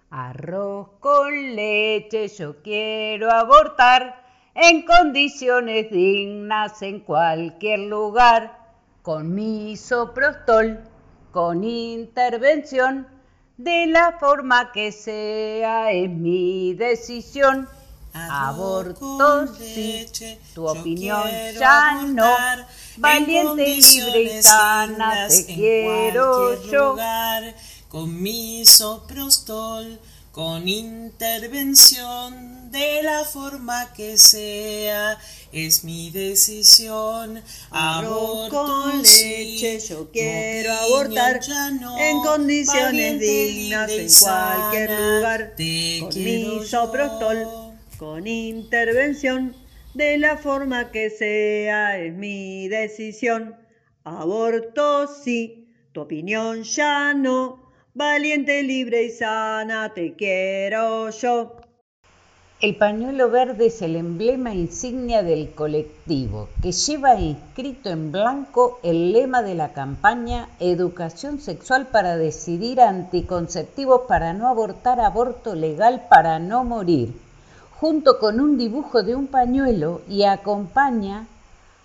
Arroz 0.09 0.89
con 0.99 1.55
leche, 1.55 2.27
yo 2.27 2.61
quiero 2.61 3.31
abortar 3.31 4.23
en 4.55 4.85
condiciones 4.85 5.89
dignas 5.89 6.81
en 6.83 6.99
cualquier 6.99 7.79
lugar, 7.79 8.59
con 9.01 9.33
misoprostol, 9.33 10.79
con 11.31 11.63
intervención, 11.63 13.07
de 13.57 13.87
la 13.87 14.17
forma 14.19 14.71
que 14.71 14.91
sea, 14.91 15.91
es 15.91 16.09
mi 16.09 16.73
decisión. 16.75 17.67
Aborto 18.13 19.47
sí, 19.47 20.05
tu 20.53 20.67
opinión 20.67 21.23
ya 21.59 22.03
no, 22.03 22.31
valiente, 22.97 23.75
libre 23.75 24.39
y 24.39 24.43
sana, 24.43 25.27
te 25.27 25.45
quiero 25.45 26.63
yo. 26.71 26.95
con 27.89 28.21
misoprostol 28.21 29.99
con 30.33 30.67
intervención 30.67 32.71
de 32.71 33.03
la 33.03 33.23
forma 33.23 33.93
que 33.93 34.17
sea, 34.17 35.19
es 35.51 35.83
mi 35.83 36.09
decisión. 36.09 37.39
Aborto 37.69 38.49
con 38.49 39.03
leche, 39.03 39.79
yo 39.79 40.09
quiero 40.11 40.73
abortar 40.73 41.39
en 41.99 42.19
condiciones 42.21 43.19
dignas 43.19 43.91
en 43.91 44.11
cualquier 44.11 44.89
lugar. 44.89 45.53
con 46.01 46.23
misoprostol, 46.23 47.47
con 47.99 48.25
intervención 48.25 49.55
de 49.93 50.17
la 50.17 50.37
forma 50.37 50.91
que 50.91 51.09
sea, 51.09 51.99
es 51.99 52.13
mi 52.13 52.67
decisión. 52.67 53.55
Aborto 54.03 55.07
sí, 55.07 55.69
tu 55.91 56.01
opinión 56.01 56.63
ya 56.63 57.13
no 57.13 57.63
Valiente, 57.95 58.63
libre 58.63 59.03
y 59.03 59.11
sana, 59.11 59.93
te 59.93 60.15
quiero 60.15 61.11
yo. 61.11 61.57
El 62.59 62.75
pañuelo 62.75 63.29
verde 63.29 63.67
es 63.67 63.83
el 63.83 63.95
emblema 63.95 64.51
insignia 64.55 65.21
del 65.21 65.51
colectivo, 65.51 66.49
que 66.63 66.71
lleva 66.71 67.19
inscrito 67.19 67.91
en 67.91 68.11
blanco 68.11 68.79
el 68.81 69.13
lema 69.13 69.43
de 69.43 69.53
la 69.53 69.73
campaña 69.73 70.49
Educación 70.59 71.39
sexual 71.39 71.85
para 71.85 72.17
decidir 72.17 72.81
anticonceptivos 72.81 74.01
para 74.07 74.33
no 74.33 74.47
abortar, 74.47 74.99
aborto 74.99 75.53
legal 75.53 76.07
para 76.09 76.39
no 76.39 76.63
morir, 76.63 77.13
junto 77.79 78.19
con 78.19 78.39
un 78.39 78.57
dibujo 78.57 79.03
de 79.03 79.15
un 79.15 79.27
pañuelo 79.27 80.01
y 80.09 80.23
acompaña 80.23 81.27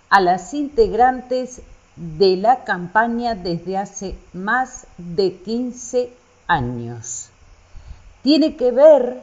a 0.09 0.21
las 0.21 0.53
integrantes 0.53 1.61
de 1.95 2.37
la 2.37 2.63
campaña 2.63 3.35
desde 3.35 3.77
hace 3.77 4.15
más 4.33 4.87
de 4.97 5.33
15 5.33 6.09
años. 6.47 7.29
Tiene 8.23 8.55
que 8.55 8.71
ver 8.71 9.21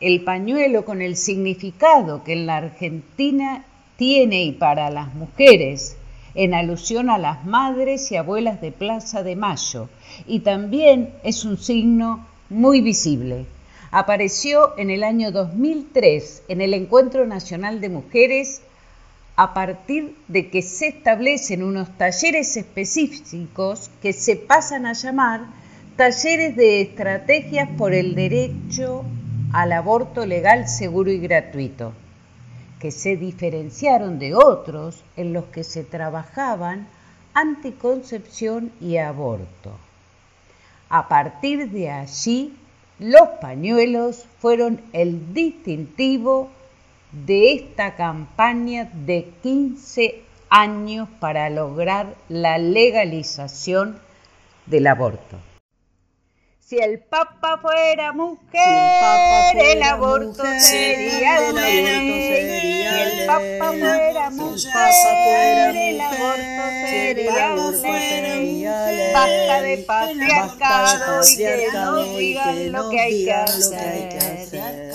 el 0.00 0.24
pañuelo 0.24 0.84
con 0.84 1.02
el 1.02 1.16
significado 1.16 2.24
que 2.24 2.32
en 2.32 2.46
la 2.46 2.56
Argentina 2.58 3.64
tiene 3.96 4.44
y 4.44 4.52
para 4.52 4.90
las 4.90 5.14
mujeres, 5.14 5.96
en 6.34 6.54
alusión 6.54 7.10
a 7.10 7.18
las 7.18 7.44
madres 7.44 8.12
y 8.12 8.16
abuelas 8.16 8.60
de 8.60 8.70
Plaza 8.70 9.22
de 9.22 9.34
Mayo, 9.34 9.88
y 10.26 10.40
también 10.40 11.12
es 11.24 11.44
un 11.44 11.58
signo 11.58 12.26
muy 12.48 12.80
visible. 12.80 13.46
Apareció 13.90 14.76
en 14.76 14.90
el 14.90 15.02
año 15.02 15.32
2003 15.32 16.42
en 16.48 16.60
el 16.60 16.74
Encuentro 16.74 17.26
Nacional 17.26 17.80
de 17.80 17.88
Mujeres 17.88 18.60
a 19.34 19.54
partir 19.54 20.14
de 20.28 20.50
que 20.50 20.60
se 20.60 20.88
establecen 20.88 21.62
unos 21.62 21.96
talleres 21.96 22.58
específicos 22.58 23.90
que 24.02 24.12
se 24.12 24.36
pasan 24.36 24.84
a 24.84 24.92
llamar 24.92 25.46
talleres 25.96 26.54
de 26.54 26.82
estrategias 26.82 27.70
por 27.78 27.94
el 27.94 28.14
derecho 28.14 29.04
al 29.54 29.72
aborto 29.72 30.26
legal, 30.26 30.68
seguro 30.68 31.10
y 31.10 31.18
gratuito, 31.18 31.94
que 32.80 32.90
se 32.90 33.16
diferenciaron 33.16 34.18
de 34.18 34.34
otros 34.34 35.02
en 35.16 35.32
los 35.32 35.46
que 35.46 35.64
se 35.64 35.82
trabajaban 35.82 36.86
anticoncepción 37.32 38.70
y 38.82 38.98
aborto. 38.98 39.72
A 40.90 41.08
partir 41.08 41.70
de 41.70 41.90
allí, 41.90 42.54
los 42.98 43.28
pañuelos 43.40 44.26
fueron 44.40 44.80
el 44.92 45.32
distintivo 45.32 46.50
de 47.12 47.52
esta 47.52 47.96
campaña 47.96 48.90
de 49.06 49.30
15 49.42 50.22
años 50.50 51.08
para 51.20 51.48
lograr 51.50 52.14
la 52.28 52.58
legalización 52.58 53.98
del 54.66 54.86
aborto. 54.86 55.36
Si 56.68 56.76
el 56.76 56.98
Papa 56.98 57.58
fuera 57.62 58.12
mujer, 58.12 59.56
el, 59.56 59.82
aborto 59.82 60.44
sería 60.58 61.50
ley. 61.50 61.86
Si 62.84 63.20
el 63.20 63.26
Papa 63.26 63.72
fuera 63.72 64.28
mujer, 64.28 65.76
el 65.76 65.98
aborto 65.98 66.62
sería 66.90 67.70
ley. 67.70 68.64
Basta 69.14 69.62
de 69.62 69.78
patriarcado 69.78 71.24
y 71.24 71.36
que 71.38 71.68
nos 71.72 72.18
digan 72.18 72.72
lo 72.72 72.90
que 72.90 73.00
hay 73.00 73.24
que 73.24 73.32
hacer. 73.32 74.92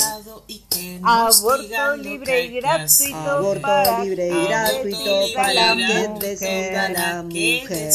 Aborto 1.04 1.96
libre 1.98 2.44
y 2.44 2.60
gratuito 2.62 3.18
Aborto 3.18 3.62
para 3.64 4.04
libre 4.04 4.28
y 4.28 4.46
gratuito 4.46 5.34
para 5.36 5.74
quien 5.74 6.20
decida 6.20 6.90
la 6.92 7.24
mujer. 7.24 7.92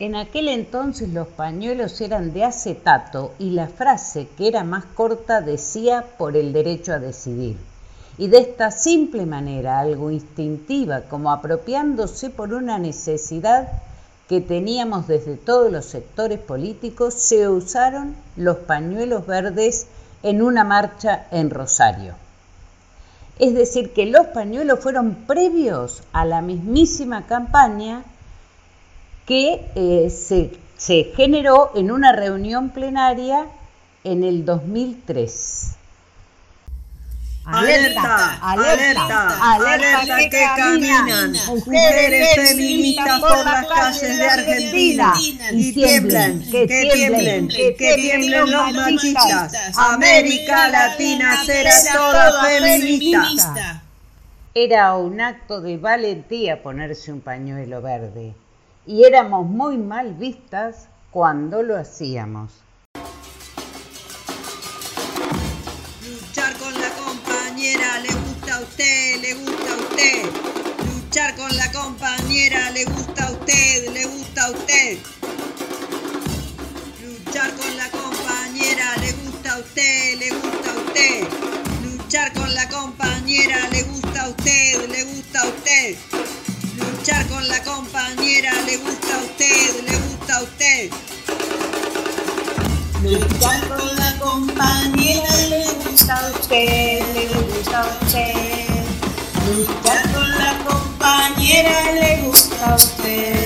En 0.00 0.16
aquel 0.16 0.48
entonces 0.48 1.10
los 1.10 1.28
pañuelos 1.28 2.00
eran 2.00 2.32
de 2.32 2.42
acetato 2.44 3.32
y 3.38 3.50
la 3.50 3.68
frase, 3.68 4.26
que 4.36 4.48
era 4.48 4.64
más 4.64 4.84
corta, 4.86 5.40
decía 5.40 6.04
por 6.18 6.36
el 6.36 6.52
derecho 6.52 6.92
a 6.92 6.98
decidir. 6.98 7.56
Y 8.18 8.26
de 8.26 8.38
esta 8.38 8.72
simple 8.72 9.24
manera, 9.24 9.78
algo 9.78 10.10
instintiva, 10.10 11.02
como 11.02 11.30
apropiándose 11.30 12.30
por 12.30 12.54
una 12.54 12.78
necesidad 12.78 13.68
que 14.28 14.40
teníamos 14.40 15.06
desde 15.06 15.36
todos 15.36 15.70
los 15.70 15.84
sectores 15.84 16.40
políticos, 16.40 17.14
se 17.14 17.48
usaron 17.48 18.16
los 18.36 18.56
pañuelos 18.56 19.26
verdes 19.26 19.86
en 20.24 20.42
una 20.42 20.64
marcha 20.64 21.26
en 21.30 21.50
Rosario. 21.50 22.14
Es 23.38 23.54
decir, 23.54 23.92
que 23.92 24.06
los 24.06 24.26
pañuelos 24.26 24.80
fueron 24.80 25.14
previos 25.26 26.02
a 26.12 26.24
la 26.24 26.40
mismísima 26.40 27.26
campaña 27.26 28.04
que 29.26 29.70
eh, 29.74 30.10
se, 30.10 30.50
se 30.76 31.12
generó 31.16 31.72
en 31.74 31.90
una 31.90 32.12
reunión 32.12 32.70
plenaria 32.70 33.46
en 34.04 34.22
el 34.22 34.44
2003. 34.44 35.76
Alerta, 37.46 38.38
alerta, 38.40 39.54
alerta 39.54 40.16
que 40.30 40.46
caminan. 40.56 41.32
mujeres 41.46 42.34
feministas 42.36 43.20
por 43.20 43.44
las 43.44 43.66
calles 43.66 44.16
de 44.16 44.24
Argentina. 44.24 45.12
Y 45.52 45.72
tiemblen, 45.74 46.50
que 46.50 46.66
tiemblen, 46.66 47.48
que 47.48 47.94
tiemblen 47.96 48.50
los 48.50 48.72
machistas. 48.72 49.76
América 49.76 50.68
Latina 50.68 51.44
será 51.44 51.74
toda 51.92 52.42
feminista. 52.44 53.82
Era 54.54 54.94
un 54.94 55.20
acto 55.20 55.60
de 55.60 55.76
valentía 55.76 56.62
ponerse 56.62 57.12
un 57.12 57.20
pañuelo 57.20 57.82
verde 57.82 58.34
y 58.86 59.04
éramos 59.04 59.46
muy 59.46 59.78
mal 59.78 60.14
vistas 60.14 60.88
cuando 61.10 61.62
lo 61.62 61.76
hacíamos. 61.76 62.52
Luchar 66.02 66.52
con 66.58 66.74
la 66.74 66.90
compañera 66.90 68.00
le 68.00 68.12
gusta 68.12 68.56
a 68.56 68.60
usted, 68.60 69.20
le 69.22 69.34
gusta 69.34 69.72
a 69.72 69.76
usted. 69.76 70.24
Luchar 70.94 71.34
con 71.36 71.56
la 71.56 71.72
compañera 71.72 72.70
le 72.70 72.84
gusta 72.84 73.26
a 73.26 73.30
usted, 73.32 73.92
le 73.92 74.06
gusta 74.06 74.44
a 74.44 74.50
usted. 74.50 74.98
Luchar 77.02 77.54
con 77.54 77.76
la 77.76 77.90
compañera 77.90 78.96
le 79.00 79.12
gusta 79.12 79.54
a 79.54 79.58
usted, 79.60 80.18
le 80.18 80.30
gusta 80.30 80.70
a 80.70 80.78
usted. 80.78 81.28
Luchar 81.84 82.32
con 82.34 82.54
la 82.54 82.68
compañera 82.68 83.68
le 83.70 83.82
gusta 83.84 84.24
a 84.24 84.28
usted, 84.28 84.88
le 84.88 85.04
gusta 85.04 85.40
a 85.40 85.46
usted. 85.46 86.43
Luchar 86.76 87.26
con 87.28 87.46
la 87.48 87.62
compañera 87.62 88.52
le 88.66 88.76
gusta 88.78 89.14
a 89.14 89.18
usted, 89.18 89.84
le 89.86 89.96
gusta 89.96 90.36
a 90.36 90.42
usted. 90.42 90.90
Luchar 93.02 93.68
con 93.68 93.96
la 93.96 94.18
compañera 94.18 95.36
le 95.48 95.64
gusta 95.84 96.14
a 96.16 96.30
usted, 96.30 97.14
le 97.14 97.28
gusta 97.28 97.80
a 97.80 97.86
usted. 97.86 98.66
Luchar 99.54 100.12
con 100.12 100.30
la 100.38 100.58
compañera 100.64 101.92
le 101.92 102.22
gusta 102.22 102.72
a 102.72 102.74
usted, 102.74 103.43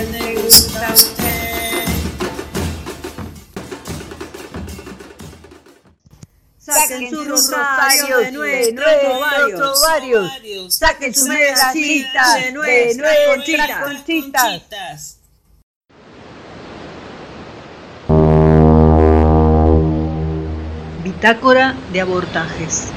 Saquen 6.68 7.10
sus 7.10 7.26
rosarios 7.26 8.20
de 8.20 8.72
nuestros 8.72 9.78
ovarios. 9.78 10.74
Saquen 10.74 11.14
su 11.14 11.26
medallita 11.26 12.34
de 12.36 12.52
nuestras 12.52 13.84
conchitas. 13.84 15.18
Bitácora 21.02 21.74
de 21.90 22.00
abortajes. 22.02 22.88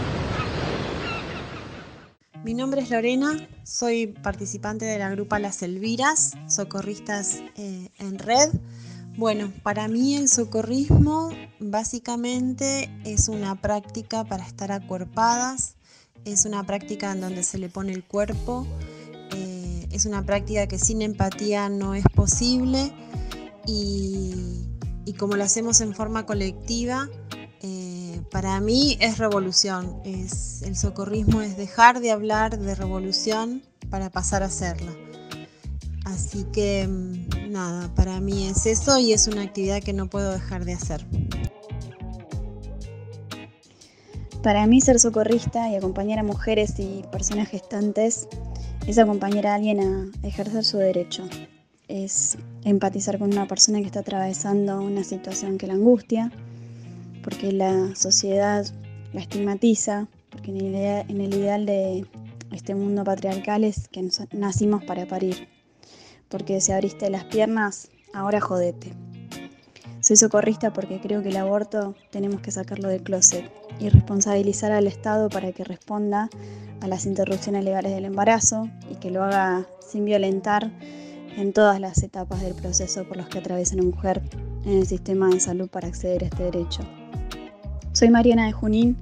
Mi 2.44 2.54
nombre 2.54 2.82
es 2.82 2.90
Lorena, 2.90 3.48
soy 3.64 4.08
participante 4.08 4.84
de 4.84 5.00
la 5.00 5.12
grupa 5.12 5.40
Las 5.40 5.62
Elviras, 5.62 6.32
socorristas 6.48 7.38
eh, 7.56 7.90
en 8.00 8.20
red. 8.20 8.50
Bueno, 9.18 9.52
para 9.62 9.88
mí 9.88 10.16
el 10.16 10.30
socorrismo 10.30 11.32
básicamente 11.60 12.90
es 13.04 13.28
una 13.28 13.60
práctica 13.62 14.24
para 14.24 14.46
estar 14.46 14.72
acuerpadas, 14.72 15.76
es 16.24 16.46
una 16.46 16.66
práctica 16.66 17.12
en 17.12 17.22
donde 17.22 17.44
se 17.44 17.58
le 17.58 17.68
pone 17.68 17.92
el 17.92 18.06
cuerpo, 18.06 18.66
eh, 19.36 19.88
es 19.92 20.06
una 20.06 20.26
práctica 20.26 20.66
que 20.68 20.80
sin 20.80 21.02
empatía 21.02 21.68
no 21.68 21.94
es 21.94 22.06
posible 22.16 22.94
y, 23.68 24.66
como 25.20 25.36
lo 25.36 25.44
hacemos 25.44 25.82
en 25.82 25.94
forma 25.94 26.26
colectiva, 26.26 27.10
eh, 27.62 28.22
para 28.32 28.60
mí 28.62 28.98
es 29.02 29.18
revolución. 29.18 30.02
Es, 30.06 30.62
el 30.62 30.76
socorrismo 30.76 31.42
es 31.42 31.58
dejar 31.58 32.00
de 32.00 32.12
hablar 32.12 32.58
de 32.58 32.76
revolución 32.76 33.62
para 33.90 34.10
pasar 34.10 34.42
a 34.42 34.48
hacerla. 34.48 34.94
Así 36.12 36.44
que 36.52 36.88
mm, 36.88 37.52
nada, 37.52 37.90
para 37.96 38.20
mí 38.20 38.48
es 38.48 38.66
eso 38.66 39.00
y 39.00 39.14
es 39.14 39.28
una 39.28 39.44
actividad 39.44 39.82
que 39.82 39.94
no 39.94 40.08
puedo 40.08 40.32
dejar 40.32 40.66
de 40.66 40.74
hacer. 40.74 41.06
Para 44.44 44.68
mí 44.68 44.82
ser 44.82 45.00
socorrista 45.00 45.70
y 45.70 45.76
acompañar 45.76 46.20
a 46.20 46.24
mujeres 46.24 46.74
y 46.80 47.04
personas 47.12 47.48
gestantes 47.48 48.28
es 48.88 48.98
acompañar 48.98 49.48
a 49.48 49.56
alguien 49.56 49.80
a 49.80 50.28
ejercer 50.28 50.66
su 50.66 50.78
derecho. 50.80 51.24
Es 51.88 52.38
empatizar 52.66 53.18
con 53.18 53.32
una 53.32 53.48
persona 53.48 53.80
que 53.80 53.86
está 53.86 54.02
atravesando 54.02 54.82
una 54.82 55.06
situación 55.06 55.58
que 55.58 55.68
la 55.68 55.74
angustia, 55.74 56.32
porque 57.24 57.54
la 57.54 57.96
sociedad 57.96 58.66
la 59.14 59.22
estigmatiza, 59.22 60.08
porque 60.30 60.52
en 60.52 60.58
el, 60.58 60.76
en 60.76 61.22
el 61.22 61.34
ideal 61.34 61.66
de 61.66 62.06
este 62.52 62.76
mundo 62.76 63.04
patriarcal 63.04 63.64
es 63.64 63.88
que 63.88 64.08
nacimos 64.32 64.84
para 64.84 65.06
parir, 65.06 65.48
porque 66.32 66.62
si 66.62 66.72
abriste 66.72 67.10
las 67.10 67.26
piernas, 67.26 67.90
ahora 68.14 68.42
jodete. 68.42 68.94
Soy 70.00 70.16
socorrista 70.16 70.74
porque 70.74 71.00
creo 71.00 71.22
que 71.22 71.30
el 71.30 71.38
aborto 71.38 71.94
tenemos 72.10 72.42
que 72.42 72.50
sacarlo 72.50 72.88
del 72.88 73.04
closet 73.04 73.52
y 73.80 73.90
responsabilizar 73.90 74.72
al 74.72 74.88
Estado 74.88 75.30
para 75.30 75.52
que 75.52 75.64
responda 75.64 76.30
a 76.80 76.88
las 76.88 77.06
interrupciones 77.06 77.64
legales 77.64 77.94
del 77.94 78.06
embarazo 78.06 78.68
y 78.90 78.96
que 78.96 79.12
lo 79.12 79.24
haga 79.24 79.68
sin 79.80 80.06
violentar 80.06 80.72
en 81.38 81.54
todas 81.54 81.80
las 81.80 82.02
etapas 82.02 82.42
del 82.42 82.56
proceso 82.56 83.04
por 83.04 83.18
los 83.18 83.28
que 83.28 83.40
atraviesa 83.40 83.76
una 83.76 83.84
mujer 83.84 84.24
en 84.66 84.80
el 84.80 84.88
sistema 84.88 85.30
de 85.30 85.40
salud 85.40 85.70
para 85.70 85.88
acceder 85.88 86.24
a 86.24 86.28
este 86.28 86.44
derecho. 86.46 86.82
Soy 87.92 88.10
Mariana 88.10 88.48
de 88.48 88.54
Junín 88.54 88.98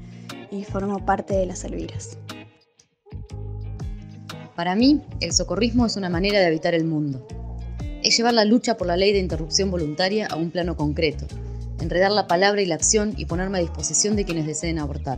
y 0.52 0.63
formo 0.63 1.06
parte 1.06 1.36
de 1.36 1.46
las 1.46 1.63
Elviras. 1.63 2.18
Para 4.60 4.76
mí, 4.76 5.00
el 5.22 5.32
socorrismo 5.32 5.86
es 5.86 5.95
una 5.95 6.10
manera 6.10 6.38
de 6.38 6.45
habitar 6.45 6.76
el 6.76 6.84
mundo. 6.84 7.26
Es 8.04 8.17
llevar 8.17 8.34
la 8.34 8.43
lucha 8.43 8.76
por 8.76 8.88
la 8.88 8.98
ley 8.98 9.13
de 9.13 9.19
interrupción 9.19 9.72
voluntaria 9.72 10.28
a 10.28 10.36
un 10.36 10.52
plano 10.52 10.76
concreto, 10.76 11.26
enredar 11.80 12.12
la 12.12 12.28
palabra 12.28 12.62
y 12.62 12.65
la 12.65 12.76
acción 12.76 13.13
y 13.15 13.24
ponerme 13.24 13.60
a 13.60 13.62
disposición 13.62 14.17
de 14.17 14.26
quienes 14.26 14.45
deseen 14.45 14.78
abortar. 14.78 15.17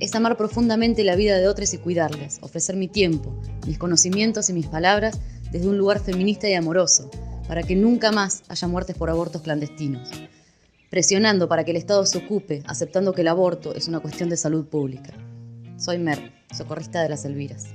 Es 0.00 0.12
amar 0.16 0.36
profundamente 0.36 1.04
la 1.04 1.14
vida 1.14 1.38
de 1.38 1.46
otros 1.46 1.72
y 1.72 1.78
cuidarles, 1.78 2.40
ofrecer 2.40 2.74
mi 2.74 2.88
tiempo, 2.88 3.32
mis 3.64 3.78
conocimientos 3.78 4.50
y 4.50 4.54
mis 4.54 4.66
palabras 4.66 5.20
desde 5.52 5.68
un 5.68 5.78
lugar 5.78 6.00
feminista 6.00 6.48
y 6.48 6.54
amoroso, 6.54 7.12
para 7.46 7.62
que 7.62 7.76
nunca 7.76 8.10
más 8.10 8.42
haya 8.48 8.66
muertes 8.66 8.96
por 8.96 9.08
abortos 9.08 9.42
clandestinos. 9.42 10.10
Presionando 10.90 11.46
para 11.46 11.62
que 11.62 11.70
el 11.70 11.76
Estado 11.76 12.04
se 12.06 12.18
ocupe, 12.18 12.64
aceptando 12.66 13.12
que 13.12 13.20
el 13.20 13.28
aborto 13.28 13.72
es 13.72 13.86
una 13.86 14.00
cuestión 14.00 14.28
de 14.28 14.36
salud 14.36 14.66
pública. 14.66 15.12
Soy 15.76 15.98
Mer, 15.98 16.32
socorrista 16.52 17.04
de 17.04 17.08
las 17.08 17.24
Elviras. 17.24 17.68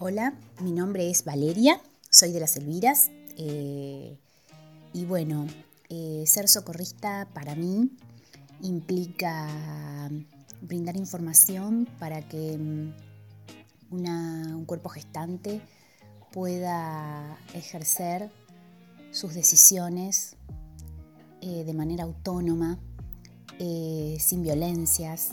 Hola, 0.00 0.32
mi 0.60 0.70
nombre 0.70 1.10
es 1.10 1.24
Valeria, 1.24 1.80
soy 2.08 2.30
de 2.30 2.38
las 2.38 2.56
Elviras 2.56 3.10
eh, 3.36 4.16
y 4.92 5.04
bueno, 5.04 5.48
eh, 5.88 6.22
ser 6.24 6.46
socorrista 6.46 7.26
para 7.34 7.56
mí 7.56 7.90
implica 8.62 9.48
brindar 10.60 10.96
información 10.96 11.88
para 11.98 12.22
que 12.28 12.56
mm, 12.56 12.92
un 13.90 14.64
cuerpo 14.66 14.88
gestante 14.88 15.60
pueda 16.30 17.36
ejercer 17.52 18.30
sus 19.10 19.34
decisiones 19.34 20.36
eh, 21.40 21.64
de 21.64 21.74
manera 21.74 22.04
autónoma, 22.04 22.78
sin 23.58 24.44
violencias, 24.44 25.30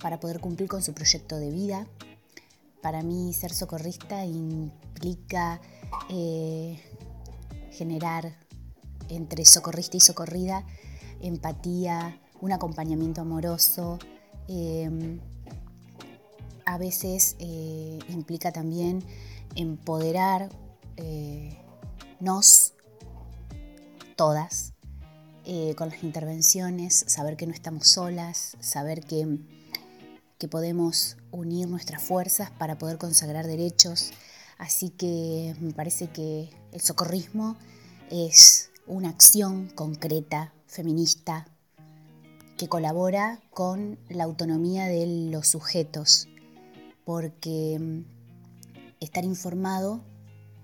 para 0.00 0.18
poder 0.18 0.40
cumplir 0.40 0.68
con 0.68 0.82
su 0.82 0.92
proyecto 0.94 1.36
de 1.36 1.50
vida. 1.52 1.86
Para 2.82 3.02
mí 3.02 3.32
ser 3.34 3.52
socorrista 3.52 4.24
implica 4.24 5.60
eh, 6.08 6.80
generar 7.72 8.36
entre 9.08 9.44
socorrista 9.44 9.96
y 9.96 10.00
socorrida 10.00 10.64
empatía, 11.20 12.18
un 12.40 12.52
acompañamiento 12.52 13.20
amoroso. 13.20 13.98
eh, 14.48 15.18
a 16.66 16.78
veces 16.78 17.36
eh, 17.40 17.98
implica 18.10 18.52
también 18.52 19.02
empoderar 19.56 20.50
eh, 20.96 21.56
todas 24.16 24.72
con 25.76 25.88
las 25.88 26.04
intervenciones, 26.04 27.04
saber 27.08 27.36
que 27.36 27.44
no 27.44 27.52
estamos 27.52 27.88
solas, 27.88 28.56
saber 28.60 29.00
que, 29.00 29.40
que 30.40 30.48
podemos 30.48 31.18
unir 31.30 31.68
nuestras 31.68 32.02
fuerzas 32.02 32.50
para 32.50 32.78
poder 32.78 32.96
consagrar 32.96 33.46
derechos. 33.46 34.10
Así 34.56 34.88
que 34.88 35.54
me 35.60 35.72
parece 35.74 36.08
que 36.08 36.48
el 36.72 36.80
socorrismo 36.80 37.56
es 38.10 38.70
una 38.86 39.10
acción 39.10 39.68
concreta, 39.68 40.54
feminista, 40.66 41.46
que 42.56 42.68
colabora 42.68 43.38
con 43.50 43.98
la 44.08 44.24
autonomía 44.24 44.86
de 44.86 45.28
los 45.30 45.46
sujetos, 45.46 46.26
porque 47.04 47.78
mm, 47.78 48.04
estar 48.98 49.26
informado 49.26 50.00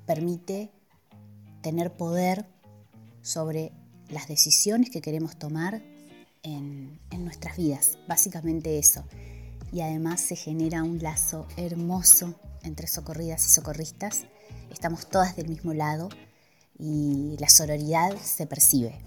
permite 0.07 0.71
tener 1.61 1.95
poder 1.95 2.47
sobre 3.21 3.73
las 4.09 4.27
decisiones 4.27 4.89
que 4.89 5.03
queremos 5.03 5.37
tomar 5.37 5.83
en, 6.43 6.99
en 7.11 7.25
nuestras 7.27 7.59
vidas, 7.59 7.99
básicamente 8.09 8.79
eso. 8.79 9.05
Y 9.77 9.83
además 9.83 10.23
se 10.23 10.37
genera 10.37 10.83
un 10.83 11.03
lazo 11.03 11.47
hermoso 11.59 12.35
entre 12.63 12.87
socorridas 12.87 13.45
y 13.45 13.51
socorristas. 13.51 14.25
Estamos 14.71 15.07
todas 15.07 15.37
del 15.37 15.51
mismo 15.51 15.75
lado 15.75 16.09
y 16.79 17.37
la 17.41 17.51
sororidad 17.51 18.17
se 18.17 18.47
percibe. 18.47 18.99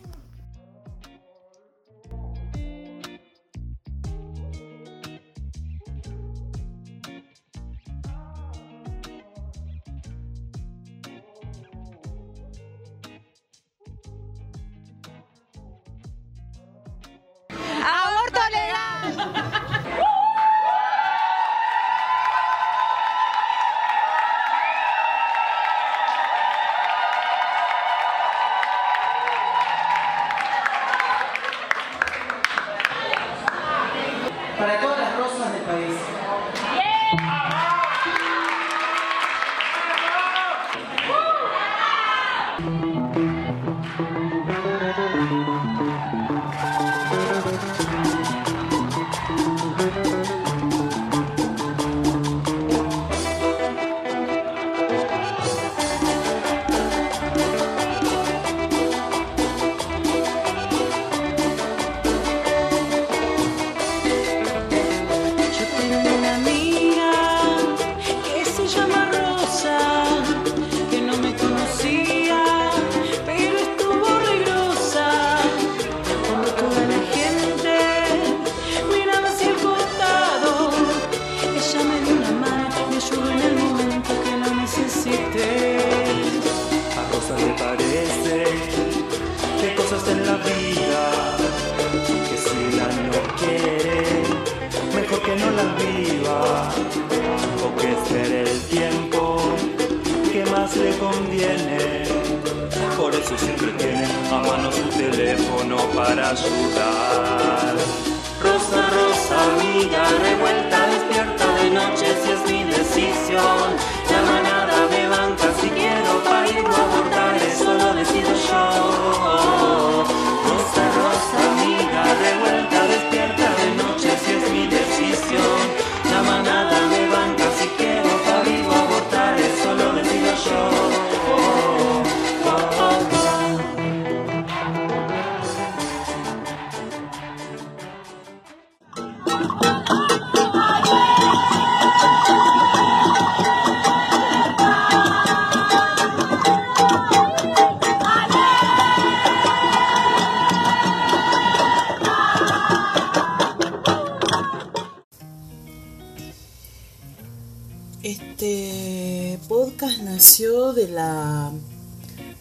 Podcast 159.79 160.01
nació 160.01 160.73
de 160.73 160.89
la 160.89 161.51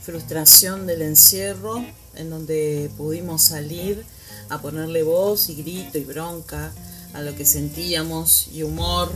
frustración 0.01 0.87
del 0.87 1.03
encierro, 1.03 1.85
en 2.17 2.31
donde 2.31 2.91
pudimos 2.97 3.43
salir 3.43 4.05
a 4.49 4.61
ponerle 4.61 5.05
voz 5.05 5.49
y 5.49 5.55
grito 5.55 5.99
y 5.99 6.05
bronca 6.05 6.73
a 7.15 7.21
lo 7.21 7.37
que 7.37 7.47
sentíamos 7.47 8.49
y 8.53 8.65
humor 8.65 9.13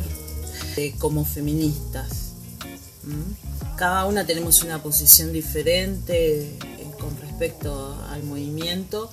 como 0.99 1.25
feministas. 1.25 2.35
Cada 3.77 4.07
una 4.07 4.25
tenemos 4.25 4.63
una 4.63 4.81
posición 4.81 5.33
diferente 5.33 6.43
eh, 6.43 6.59
con 7.01 7.17
respecto 7.21 7.97
al 8.09 8.23
movimiento. 8.23 9.11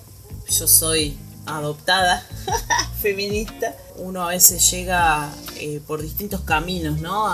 Yo 0.49 0.67
soy 0.67 1.17
adoptada 1.47 2.27
feminista. 3.01 3.75
Uno 3.95 4.23
a 4.23 4.29
veces 4.29 4.69
llega 4.69 5.31
eh, 5.55 5.81
por 5.87 6.01
distintos 6.01 6.41
caminos, 6.41 6.99
¿no? 6.99 7.27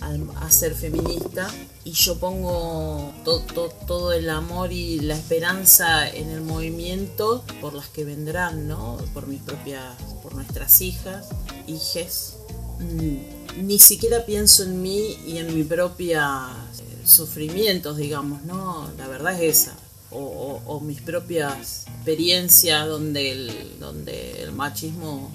A- 0.00 0.50
ser 0.50 0.74
feminista. 0.74 1.48
Y 1.84 1.92
yo 1.92 2.18
pongo 2.18 3.12
to- 3.24 3.40
to- 3.54 3.72
todo 3.86 4.12
el 4.12 4.28
amor 4.30 4.72
y 4.72 5.00
la 5.00 5.14
esperanza 5.16 6.08
en 6.08 6.28
el 6.30 6.40
movimiento 6.42 7.44
por 7.60 7.72
las 7.74 7.88
que 7.88 8.04
vendrán, 8.04 8.66
¿no? 8.68 8.98
Por 9.14 9.26
mis 9.28 9.40
propias, 9.42 9.94
por 10.22 10.34
nuestras 10.34 10.80
hijas, 10.80 11.28
hijes. 11.66 12.34
Mm, 12.80 13.40
Ni 13.66 13.78
siquiera 13.80 14.24
pienso 14.26 14.62
en 14.62 14.80
mí 14.80 15.16
y 15.26 15.38
en 15.38 15.52
mi 15.54 15.64
propia 15.64 16.48
eh, 16.78 17.02
sufrimientos, 17.04 17.96
digamos, 17.96 18.42
¿no? 18.44 18.88
La 18.96 19.08
verdad 19.08 19.34
es 19.42 19.62
esa. 19.62 19.74
O, 20.12 20.18
o- 20.18 20.62
o 20.66 20.80
mis 20.80 21.00
propias 21.00 21.84
experiencias 21.96 22.86
donde 22.86 23.74
donde 23.80 24.42
el 24.42 24.52
machismo 24.52 25.30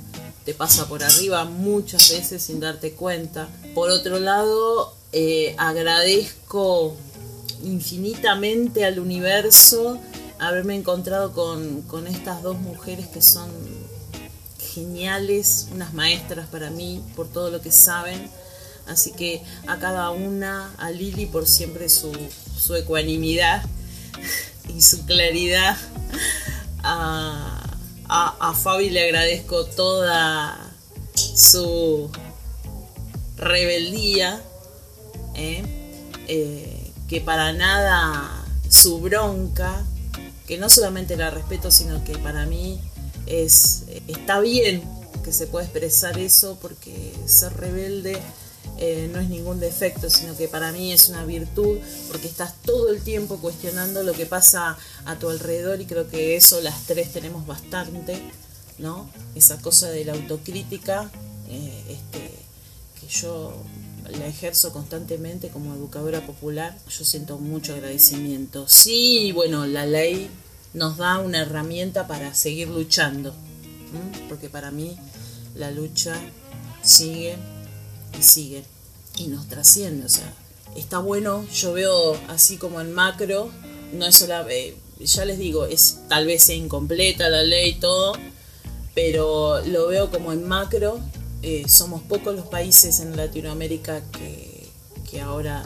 te 0.45 0.53
pasa 0.53 0.88
por 0.88 1.03
arriba 1.03 1.43
muchas 1.45 2.12
veces 2.12 2.43
sin 2.43 2.60
darte 2.60 2.93
cuenta. 2.93 3.49
Por 3.73 3.89
otro 3.89 4.19
lado, 4.19 4.95
eh, 5.12 5.55
agradezco 5.58 6.95
infinitamente 7.63 8.86
al 8.86 8.99
universo 8.99 9.99
haberme 10.38 10.75
encontrado 10.75 11.31
con, 11.31 11.81
con 11.84 12.05
estas 12.05 12.43
dos 12.43 12.60
mujeres 12.60 13.08
que 13.08 13.21
son 13.21 13.49
geniales, 14.60 15.67
unas 15.71 15.93
maestras 15.93 16.47
para 16.47 16.69
mí 16.69 17.01
por 17.15 17.27
todo 17.27 17.49
lo 17.49 17.62
que 17.62 17.71
saben. 17.71 18.29
Así 18.88 19.13
que 19.13 19.41
a 19.65 19.79
cada 19.79 20.12
una, 20.12 20.75
a 20.77 20.91
Lili 20.91 21.25
por 21.25 21.47
siempre 21.47 21.89
su, 21.89 22.12
su 22.55 22.75
ecuanimidad 22.75 23.63
y 24.75 24.81
su 24.81 25.05
claridad. 25.05 25.75
A, 28.07 28.53
Fabi 28.53 28.89
le 28.89 29.03
agradezco 29.03 29.65
toda 29.65 30.73
su 31.13 32.09
rebeldía, 33.37 34.41
¿eh? 35.35 35.63
Eh, 36.27 36.91
que 37.07 37.21
para 37.21 37.53
nada 37.53 38.45
su 38.69 38.99
bronca, 38.99 39.83
que 40.47 40.57
no 40.57 40.69
solamente 40.69 41.17
la 41.17 41.29
respeto, 41.29 41.71
sino 41.71 42.03
que 42.03 42.17
para 42.17 42.45
mí 42.45 42.80
es, 43.25 43.84
está 44.07 44.39
bien 44.39 44.84
que 45.23 45.34
se 45.34 45.47
pueda 45.47 45.65
expresar 45.65 46.19
eso, 46.19 46.57
porque 46.61 47.13
ser 47.25 47.53
rebelde 47.57 48.21
eh, 48.78 49.09
no 49.11 49.20
es 49.20 49.30
ningún 49.30 49.59
defecto, 49.59 50.09
sino 50.09 50.36
que 50.36 50.47
para 50.47 50.72
mí 50.72 50.91
es 50.91 51.09
una 51.09 51.26
virtud, 51.26 51.78
porque 52.09 52.28
estás 52.28 52.61
todo 52.61 52.89
el 52.89 53.01
tiempo 53.01 53.38
cuestionando 53.38 54.03
lo 54.03 54.13
que 54.13 54.26
pasa 54.26 54.78
a 55.05 55.16
tu 55.18 55.30
alrededor 55.30 55.82
y 55.82 55.86
creo 55.86 56.09
que 56.09 56.36
eso 56.36 56.61
las 56.61 56.86
tres 56.86 57.13
tenemos 57.13 57.47
bastante, 57.47 58.22
¿no? 58.78 59.09
Esa 59.36 59.61
cosa 59.61 59.89
de 59.89 60.05
la 60.05 60.13
autocrítica, 60.13 61.09
este, 61.47 62.32
que 62.99 63.07
yo 63.07 63.53
la 64.09 64.28
ejerzo 64.28 64.72
constantemente 64.72 65.49
como 65.49 65.74
educadora 65.74 66.26
popular, 66.26 66.78
yo 66.89 67.05
siento 67.05 67.38
mucho 67.38 67.74
agradecimiento. 67.74 68.68
Sí, 68.68 69.32
bueno, 69.32 69.66
la 69.66 69.86
ley 69.86 70.30
nos 70.74 70.97
da 70.97 71.20
una 71.20 71.41
herramienta 71.41 72.07
para 72.07 72.34
seguir 72.34 72.68
luchando. 72.68 73.34
Porque 74.28 74.49
para 74.49 74.72
mí 74.72 74.97
la 75.55 75.72
lucha 75.72 76.20
sigue 76.84 77.38
sigue 78.24 78.63
y 79.18 79.28
nos 79.28 79.47
trasciende. 79.47 80.05
O 80.05 80.09
sea, 80.09 80.34
está 80.76 80.99
bueno, 80.99 81.45
yo 81.53 81.74
veo 81.74 82.18
así 82.28 82.57
como 82.57 82.82
en 82.82 82.93
macro, 82.93 83.49
no 83.93 84.05
es 84.05 84.16
solo, 84.16 84.47
eh, 84.49 84.76
ya 84.99 85.26
les 85.26 85.38
digo, 85.38 85.66
es 85.66 85.99
tal 86.09 86.26
vez 86.26 86.43
sea 86.43 86.55
incompleta 86.55 87.30
la 87.30 87.43
ley 87.43 87.72
y 87.72 87.80
todo, 87.80 88.13
pero 88.93 89.61
lo 89.66 89.88
veo 89.88 90.11
como 90.11 90.32
en 90.32 90.47
macro. 90.47 90.99
Eh, 91.41 91.66
somos 91.68 92.01
pocos 92.01 92.36
los 92.36 92.47
países 92.47 92.99
en 92.99 93.16
Latinoamérica 93.16 94.01
que, 94.11 94.68
que 95.09 95.22
ahora 95.22 95.63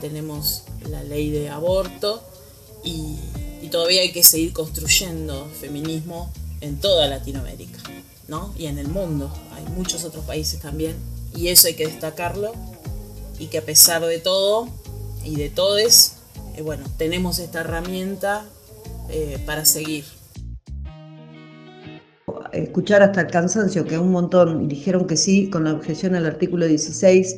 tenemos 0.00 0.64
la 0.90 1.02
ley 1.02 1.30
de 1.30 1.48
aborto 1.48 2.22
y, 2.84 3.16
y 3.62 3.68
todavía 3.68 4.02
hay 4.02 4.12
que 4.12 4.22
seguir 4.22 4.52
construyendo 4.52 5.48
feminismo 5.58 6.30
en 6.60 6.78
toda 6.80 7.08
Latinoamérica, 7.08 7.78
¿no? 8.28 8.52
Y 8.58 8.66
en 8.66 8.78
el 8.78 8.88
mundo. 8.88 9.32
Hay 9.52 9.64
muchos 9.74 10.04
otros 10.04 10.24
países 10.24 10.60
también. 10.60 10.96
Y 11.36 11.48
eso 11.48 11.68
hay 11.68 11.74
que 11.74 11.86
destacarlo. 11.86 12.52
Y 13.38 13.46
que 13.46 13.58
a 13.58 13.62
pesar 13.62 14.04
de 14.04 14.18
todo 14.18 14.68
y 15.22 15.36
de 15.36 15.50
todes, 15.50 16.16
eh, 16.56 16.62
bueno, 16.62 16.84
tenemos 16.96 17.38
esta 17.38 17.60
herramienta 17.60 18.44
eh, 19.10 19.38
para 19.44 19.64
seguir. 19.64 20.04
Escuchar 22.52 23.02
hasta 23.02 23.20
el 23.20 23.26
cansancio, 23.26 23.84
que 23.84 23.98
un 23.98 24.10
montón 24.10 24.66
dijeron 24.68 25.06
que 25.06 25.16
sí, 25.16 25.50
con 25.50 25.64
la 25.64 25.72
objeción 25.72 26.14
al 26.14 26.24
artículo 26.24 26.66
16 26.66 27.36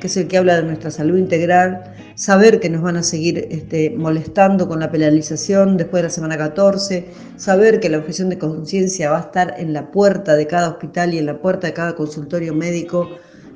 que 0.00 0.06
es 0.06 0.16
el 0.16 0.26
que 0.26 0.38
habla 0.38 0.56
de 0.56 0.62
nuestra 0.62 0.90
salud 0.90 1.18
integral, 1.18 1.84
saber 2.14 2.58
que 2.58 2.70
nos 2.70 2.82
van 2.82 2.96
a 2.96 3.02
seguir 3.02 3.46
este, 3.50 3.90
molestando 3.90 4.66
con 4.66 4.80
la 4.80 4.90
penalización 4.90 5.76
después 5.76 6.02
de 6.02 6.08
la 6.08 6.10
semana 6.10 6.38
14, 6.38 7.06
saber 7.36 7.80
que 7.80 7.90
la 7.90 7.98
objeción 7.98 8.30
de 8.30 8.38
conciencia 8.38 9.10
va 9.10 9.18
a 9.18 9.20
estar 9.20 9.54
en 9.58 9.72
la 9.72 9.90
puerta 9.90 10.34
de 10.34 10.46
cada 10.46 10.70
hospital 10.70 11.14
y 11.14 11.18
en 11.18 11.26
la 11.26 11.38
puerta 11.38 11.66
de 11.66 11.74
cada 11.74 11.94
consultorio 11.94 12.54
médico 12.54 13.10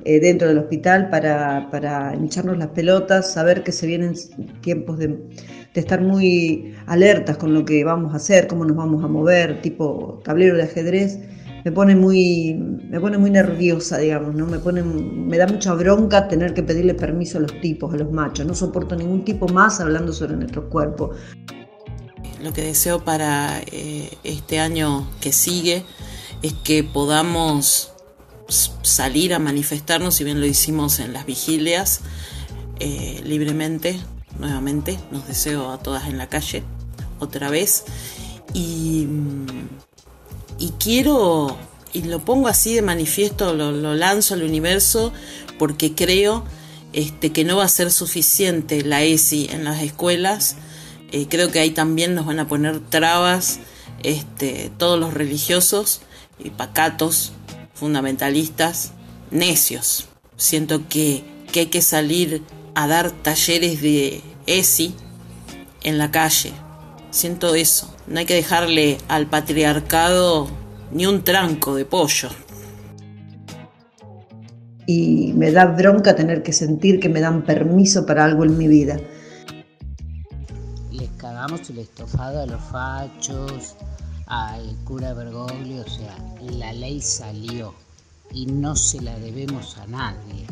eh, 0.05 0.19
dentro 0.19 0.47
del 0.47 0.59
hospital 0.59 1.09
para, 1.09 1.69
para 1.71 2.15
hincharnos 2.15 2.57
las 2.57 2.69
pelotas, 2.69 3.33
saber 3.33 3.63
que 3.63 3.71
se 3.71 3.87
vienen 3.87 4.13
tiempos 4.61 4.97
de, 4.99 5.17
estar 5.73 5.99
muy 5.99 6.73
alertas 6.85 7.37
con 7.37 7.53
lo 7.53 7.65
que 7.65 7.83
vamos 7.83 8.13
a 8.13 8.17
hacer, 8.17 8.47
cómo 8.47 8.63
nos 8.63 8.77
vamos 8.77 9.03
a 9.03 9.07
mover, 9.07 9.61
tipo 9.61 10.21
tablero 10.23 10.55
de 10.55 10.63
ajedrez 10.63 11.19
me 11.65 11.71
pone 11.71 11.95
muy, 11.95 12.53
me 12.53 12.99
pone 12.99 13.17
muy 13.17 13.31
nerviosa, 13.31 13.97
digamos, 13.97 14.35
¿no? 14.35 14.45
Me 14.45 14.59
pone, 14.59 14.83
me 14.83 15.35
da 15.35 15.47
mucha 15.47 15.73
bronca 15.73 16.27
tener 16.27 16.53
que 16.53 16.61
pedirle 16.61 16.93
permiso 16.93 17.39
a 17.39 17.41
los 17.41 17.59
tipos, 17.59 17.91
a 17.91 17.97
los 17.97 18.11
machos. 18.11 18.45
No 18.45 18.53
soporto 18.53 18.95
ningún 18.95 19.25
tipo 19.25 19.47
más 19.47 19.79
hablando 19.79 20.13
sobre 20.13 20.35
nuestro 20.35 20.69
cuerpo. 20.69 21.09
Lo 22.43 22.53
que 22.53 22.61
deseo 22.61 23.03
para 23.03 23.61
eh, 23.71 24.11
este 24.23 24.59
año 24.59 25.09
que 25.19 25.31
sigue 25.31 25.83
es 26.43 26.53
que 26.53 26.83
podamos 26.83 27.94
salir 28.47 29.33
a 29.33 29.39
manifestarnos, 29.39 30.15
si 30.15 30.23
bien 30.23 30.39
lo 30.39 30.45
hicimos 30.45 30.99
en 30.99 31.13
las 31.13 31.25
vigilias, 31.25 32.01
eh, 32.79 33.21
libremente, 33.23 33.99
nuevamente, 34.39 34.99
nos 35.11 35.27
deseo 35.27 35.71
a 35.71 35.79
todas 35.79 36.07
en 36.07 36.17
la 36.17 36.29
calle, 36.29 36.63
otra 37.19 37.49
vez. 37.49 37.85
Y 38.53 39.07
y 40.57 40.69
quiero, 40.79 41.57
y 41.93 42.03
lo 42.03 42.19
pongo 42.19 42.47
así 42.47 42.73
de 42.73 42.81
manifiesto, 42.81 43.53
lo, 43.53 43.71
lanzo 43.95 44.33
al 44.33 44.43
universo 44.43 45.11
porque 45.59 45.93
creo 45.93 46.43
este, 46.93 47.31
que 47.31 47.43
no 47.43 47.57
va 47.57 47.65
a 47.65 47.69
ser 47.69 47.91
suficiente 47.91 48.83
la 48.83 49.03
ESI 49.03 49.49
en 49.51 49.63
las 49.63 49.81
escuelas. 49.81 50.55
Eh, 51.11 51.27
creo 51.29 51.51
que 51.51 51.59
ahí 51.59 51.71
también 51.71 52.15
nos 52.15 52.25
van 52.25 52.39
a 52.39 52.47
poner 52.47 52.79
trabas 52.79 53.59
este, 54.03 54.71
todos 54.77 54.99
los 54.99 55.13
religiosos 55.13 56.01
y 56.39 56.49
pacatos, 56.49 57.33
fundamentalistas, 57.75 58.93
necios. 59.29 60.07
Siento 60.37 60.87
que, 60.89 61.23
que 61.51 61.61
hay 61.61 61.65
que 61.67 61.81
salir 61.81 62.41
a 62.73 62.87
dar 62.87 63.11
talleres 63.11 63.81
de 63.81 64.21
ESI 64.47 64.95
en 65.83 65.97
la 65.97 66.09
calle. 66.09 66.51
Siento 67.11 67.55
eso. 67.55 67.93
No 68.07 68.19
hay 68.19 68.25
que 68.25 68.33
dejarle 68.33 68.97
al 69.07 69.27
patriarcado 69.27 70.47
ni 70.91 71.05
un 71.05 71.23
tranco 71.23 71.75
de 71.75 71.85
pollo. 71.85 72.29
Y 74.87 75.33
me 75.33 75.51
da 75.51 75.65
bronca 75.65 76.15
tener 76.15 76.43
que 76.43 76.53
sentir 76.53 76.99
que 76.99 77.09
me 77.09 77.19
dan 77.19 77.43
permiso 77.43 78.05
para 78.05 78.25
algo 78.25 78.43
en 78.43 78.57
mi 78.57 78.67
vida. 78.67 78.99
Les 80.91 81.09
cagamos 81.17 81.69
el 81.69 81.79
estofado 81.79 82.41
a 82.43 82.45
los 82.45 82.61
fachos, 82.61 83.75
al 84.27 84.75
cura 84.85 85.13
Bergoglio, 85.13 85.81
o 85.81 85.89
sea, 85.89 86.17
la 86.41 86.73
ley 86.73 87.01
salió 87.01 87.73
y 88.31 88.45
no 88.47 88.75
se 88.75 89.01
la 89.01 89.17
debemos 89.19 89.77
a 89.77 89.87
nadie. 89.87 90.45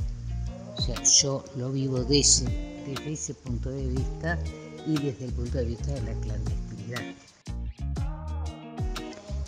O 0.78 0.82
sea, 0.82 1.01
yo 1.03 1.43
lo 1.57 1.71
vivo 1.71 2.03
desde, 2.03 2.84
desde 2.88 3.13
ese 3.13 3.34
punto 3.34 3.69
de 3.69 3.88
vista 3.88 4.39
y 4.86 4.93
desde 4.93 5.26
el 5.26 5.34
punto 5.34 5.57
de 5.57 5.65
vista 5.65 5.91
de 5.91 6.01
la 6.01 6.13
clandestinidad. 6.21 7.01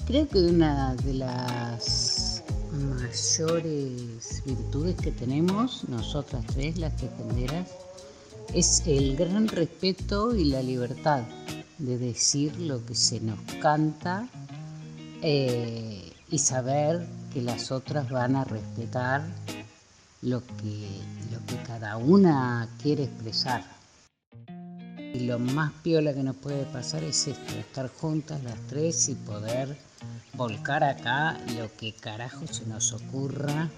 Creo 0.08 0.28
que 0.30 0.40
una 0.40 0.96
de 0.96 1.14
las 1.16 2.44
mayores 2.72 4.44
virtudes 4.46 4.96
que 4.98 5.12
tenemos 5.12 5.88
nosotras 5.90 6.46
tres, 6.48 6.78
las 6.78 6.96
tejenderas, 6.98 7.68
es 8.54 8.84
el 8.86 9.16
gran 9.16 9.48
respeto 9.48 10.36
y 10.36 10.46
la 10.46 10.62
libertad 10.62 11.24
de 11.78 11.98
decir 11.98 12.58
lo 12.60 12.86
que 12.86 12.96
se 12.96 13.20
nos 13.20 13.40
canta 13.62 14.28
eh, 15.22 16.12
y 16.30 16.40
saber 16.40 17.06
que 17.34 17.42
las 17.42 17.72
otras 17.72 18.10
van 18.10 18.36
a 18.36 18.44
respetar 18.44 19.24
lo 20.22 20.42
que, 20.42 21.02
lo 21.32 21.46
que 21.46 21.62
cada 21.68 21.98
una 21.98 22.68
quiere 22.82 23.04
expresar. 23.04 23.64
Y 25.14 25.22
lo 25.22 25.40
más 25.40 25.72
piola 25.84 26.14
que 26.14 26.24
nos 26.24 26.36
puede 26.36 26.66
pasar 26.66 27.04
es 27.04 27.28
esto, 27.28 27.56
estar 27.56 27.90
juntas 27.90 28.44
las 28.44 28.60
tres 28.68 29.08
y 29.08 29.16
poder 29.16 29.78
volcar 30.34 30.84
acá 30.84 31.38
lo 31.58 31.74
que 31.78 31.94
carajo 31.94 32.46
se 32.48 32.66
nos 32.66 32.92
ocurra, 32.92 33.70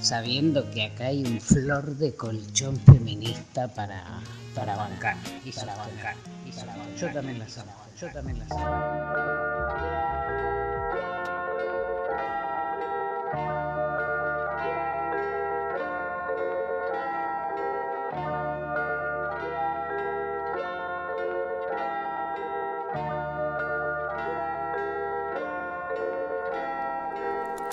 sabiendo 0.00 0.70
que 0.70 0.84
acá 0.84 1.06
hay 1.06 1.24
un 1.24 1.40
flor 1.40 1.96
de 1.96 2.14
colchón 2.14 2.78
feminista 2.80 3.68
para, 3.68 4.20
para 4.54 4.76
bancar. 4.76 5.16
Y 5.44 5.52
para 5.52 5.74
bancar. 5.76 6.16
Yo 6.98 7.12
también 7.12 7.38
las 7.38 7.58
amo. 7.58 7.72
Yo 8.00 8.12
también 8.12 8.38
las 8.38 8.50
amo. 8.52 9.02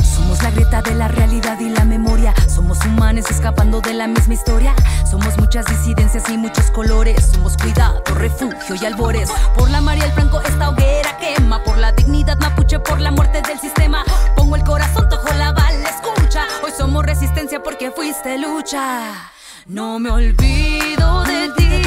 Somos 0.03 0.43
la 0.43 0.51
grieta 0.51 0.81
de 0.81 0.95
la 0.95 1.07
realidad 1.07 1.59
y 1.59 1.69
la. 1.69 1.78
Somos 2.69 2.85
humanos 2.85 3.25
escapando 3.31 3.81
de 3.81 3.95
la 3.95 4.05
misma 4.05 4.35
historia. 4.35 4.75
Somos 5.09 5.35
muchas 5.39 5.65
disidencias 5.65 6.29
y 6.29 6.37
muchos 6.37 6.69
colores. 6.69 7.31
Somos 7.33 7.57
cuidado, 7.57 8.03
refugio 8.13 8.75
y 8.79 8.85
albores. 8.85 9.31
Por 9.57 9.71
la 9.71 9.81
María 9.81 10.05
el 10.05 10.11
Franco 10.11 10.39
esta 10.41 10.69
hoguera 10.69 11.17
quema. 11.17 11.63
Por 11.63 11.79
la 11.79 11.91
dignidad 11.93 12.37
mapuche, 12.37 12.79
por 12.79 13.01
la 13.01 13.09
muerte 13.09 13.41
del 13.41 13.59
sistema. 13.59 14.03
Pongo 14.35 14.55
el 14.55 14.63
corazón, 14.63 15.09
tojo 15.09 15.33
la 15.33 15.51
bala, 15.51 15.89
escucha. 15.89 16.45
Hoy 16.63 16.71
somos 16.77 17.03
resistencia 17.03 17.63
porque 17.63 17.89
fuiste 17.89 18.37
lucha. 18.37 19.31
No 19.65 19.97
me 19.97 20.11
olvido 20.11 21.23
de 21.23 21.49
ti, 21.57 21.81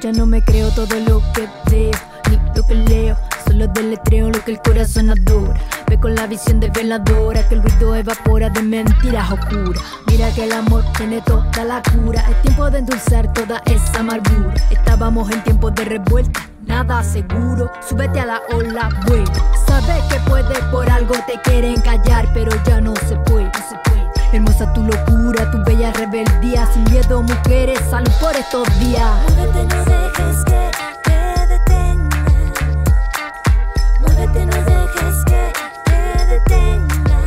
ya 0.00 0.12
no 0.12 0.24
me 0.24 0.42
creo 0.42 0.70
todo 0.70 0.98
lo 1.06 1.20
que 1.32 1.46
veo, 1.70 1.90
ni 2.30 2.38
lo 2.56 2.66
que 2.66 2.74
leo. 2.74 3.16
Solo 3.46 3.66
deletreo 3.68 4.30
lo 4.30 4.42
que 4.44 4.52
el 4.52 4.60
corazón 4.60 5.10
adora. 5.10 5.60
Ve 5.88 5.98
con 5.98 6.14
la 6.14 6.26
visión 6.26 6.58
de 6.60 6.70
veladora 6.70 7.46
que 7.48 7.56
el 7.56 7.62
ruido 7.62 7.94
evapora 7.94 8.48
de 8.48 8.62
mentiras 8.62 9.30
oscuras. 9.30 9.82
Mira 10.06 10.32
que 10.32 10.44
el 10.44 10.52
amor 10.52 10.84
tiene 10.96 11.20
toda 11.22 11.64
la 11.64 11.82
cura. 11.82 12.24
Es 12.30 12.42
tiempo 12.42 12.70
de 12.70 12.78
endulzar 12.78 13.32
toda 13.32 13.60
esa 13.66 14.00
amargura. 14.00 14.54
Estábamos 14.70 15.30
en 15.30 15.42
tiempos 15.44 15.74
de 15.74 15.84
revuelta. 15.84 16.40
nada 16.66 17.02
seguro, 17.02 17.70
súbete 17.86 18.20
a 18.20 18.26
la 18.26 18.42
ola, 18.54 18.88
güey. 19.06 19.24
Sabes 19.66 20.02
que 20.04 20.20
puedes 20.30 20.58
por 20.70 20.88
algo 20.88 21.14
te 21.26 21.38
quieren 21.42 21.80
callar, 21.80 22.28
pero 22.32 22.52
ya 22.64 22.80
no 22.80 22.94
se 23.08 23.16
puede, 23.16 23.44
no 23.44 23.68
se 23.68 23.76
puede. 23.84 24.09
Hermosa 24.32 24.72
tu 24.72 24.84
locura, 24.84 25.50
tu 25.50 25.58
bella 25.64 25.92
rebeldía, 25.92 26.64
sin 26.72 26.84
miedo 26.84 27.20
mujeres, 27.20 27.80
salud 27.90 28.12
por 28.20 28.36
estos 28.36 28.68
días. 28.78 29.10
Muévete, 29.34 29.64
no 29.64 29.84
dejes 29.84 30.44
que 30.44 30.70
te 31.02 31.46
detenga. 31.48 32.24
Muévete, 34.00 34.46
no 34.46 34.56
dejes 34.62 35.24
que 35.24 35.52
te 35.84 36.26
detenga. 36.26 37.18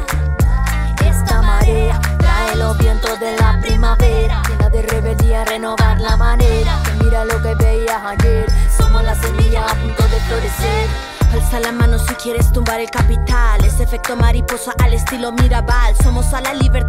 Esta 1.06 1.42
marea 1.42 2.00
trae 2.20 2.56
los 2.56 2.78
vientos 2.78 3.20
de 3.20 3.36
la 3.36 3.60
primavera, 3.62 4.42
llena 4.48 4.70
de 4.70 4.82
rebeldía, 4.84 5.44
renovar 5.44 6.00
la 6.00 6.16
manera. 6.16 6.82
Que 6.86 7.04
mira 7.04 7.26
lo 7.26 7.42
que 7.42 7.54
veías 7.56 8.02
ayer, 8.02 8.46
somos 8.78 9.04
la 9.04 9.16
semilla 9.16 9.66
a 9.66 9.76
punto 9.76 10.04
de 10.04 10.20
florecer. 10.22 11.14
Alza 11.34 11.60
la 11.60 11.72
mano 11.72 11.98
si 11.98 12.14
quieres 12.14 12.52
tumbar 12.52 12.80
el 12.80 12.92
capital. 12.92 13.66
Ese 13.66 13.82
efecto 13.82 14.16
mariposa 14.16 14.72
al 14.84 14.94
estilo 14.94 15.32
Mirabal. 15.32 15.96
Somos 16.04 16.32
a 16.32 16.42
la 16.42 16.54
libertad 16.54 16.83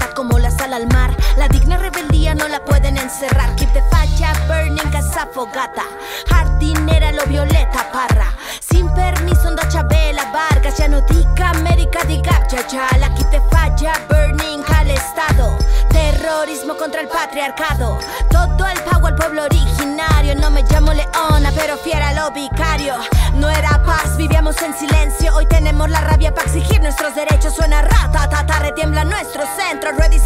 encerrar. 3.05 3.55
Keep 3.57 3.73
the 3.73 3.83
fire 3.91 4.35
burning, 4.49 4.91
casa 4.91 5.27
fogata. 5.33 5.85
Jardinera, 6.29 7.13
lo 7.13 7.25
violeta 7.27 7.91
parra. 7.93 8.33
Sin 8.61 8.89
permiso, 8.95 9.49
onda 9.49 9.69
Chabela 9.69 10.25
Vargas. 10.33 10.77
Ya 10.79 10.89
no 10.89 11.01
diga 11.03 11.51
América, 11.51 12.01
diga 12.05 12.47
ya 12.49 12.67
ya. 12.67 12.89
La 12.99 13.09
keep 13.15 13.31
the 13.31 13.41
fire 13.51 13.93
burning 14.09 14.65
al 14.75 14.91
estado. 14.91 15.57
Terrorismo 15.91 16.77
contra 16.77 17.03
el 17.03 17.09
patriarcado. 17.09 17.99
Todo 18.31 18.67
el 18.67 18.81
pago 18.83 19.07
al 19.07 19.17
pueblo 19.17 19.45
originario. 19.45 20.35
No 20.37 20.51
me 20.51 20.63
llamo 20.63 20.93
Leona, 20.93 21.53
pero 21.55 21.77
fiera 21.77 22.13
lo 22.15 22.31
vicario. 22.33 22.95
No 23.35 23.51
era 23.51 23.83
paz, 23.85 24.17
vivíamos 24.17 24.61
en 24.63 24.75
silencio. 24.75 25.35
Hoy 25.35 25.47
tenemos 25.47 25.91
la 25.91 26.01
rabia 26.01 26.35
para 26.35 26.47
exigir 26.47 26.81
nuestros 26.81 27.15
derechos. 27.15 27.55
Suena 27.55 27.83
rata, 27.83 28.29
tata, 28.29 28.59
retiembla 28.61 29.05
nuestro 29.05 29.43
centro. 29.57 29.93
Ready 29.93 30.19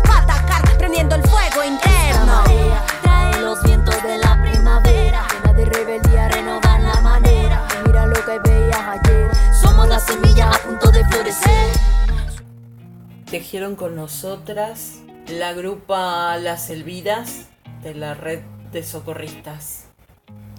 Con 13.77 13.97
nosotras 13.97 15.01
la 15.29 15.53
grupa 15.53 16.39
Las 16.39 16.71
Elviras 16.71 17.49
de 17.83 17.95
la 17.95 18.15
red 18.15 18.41
de 18.73 18.83
socorristas. 18.83 19.89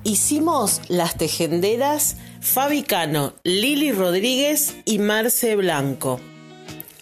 Hicimos 0.04 0.82
las 0.90 1.18
tejenderas 1.18 2.18
Fabi 2.40 2.84
Cano, 2.84 3.34
Lili 3.44 3.92
Rodríguez 3.92 4.76
y 4.86 5.00
Marce 5.00 5.56
Blanco. 5.56 6.20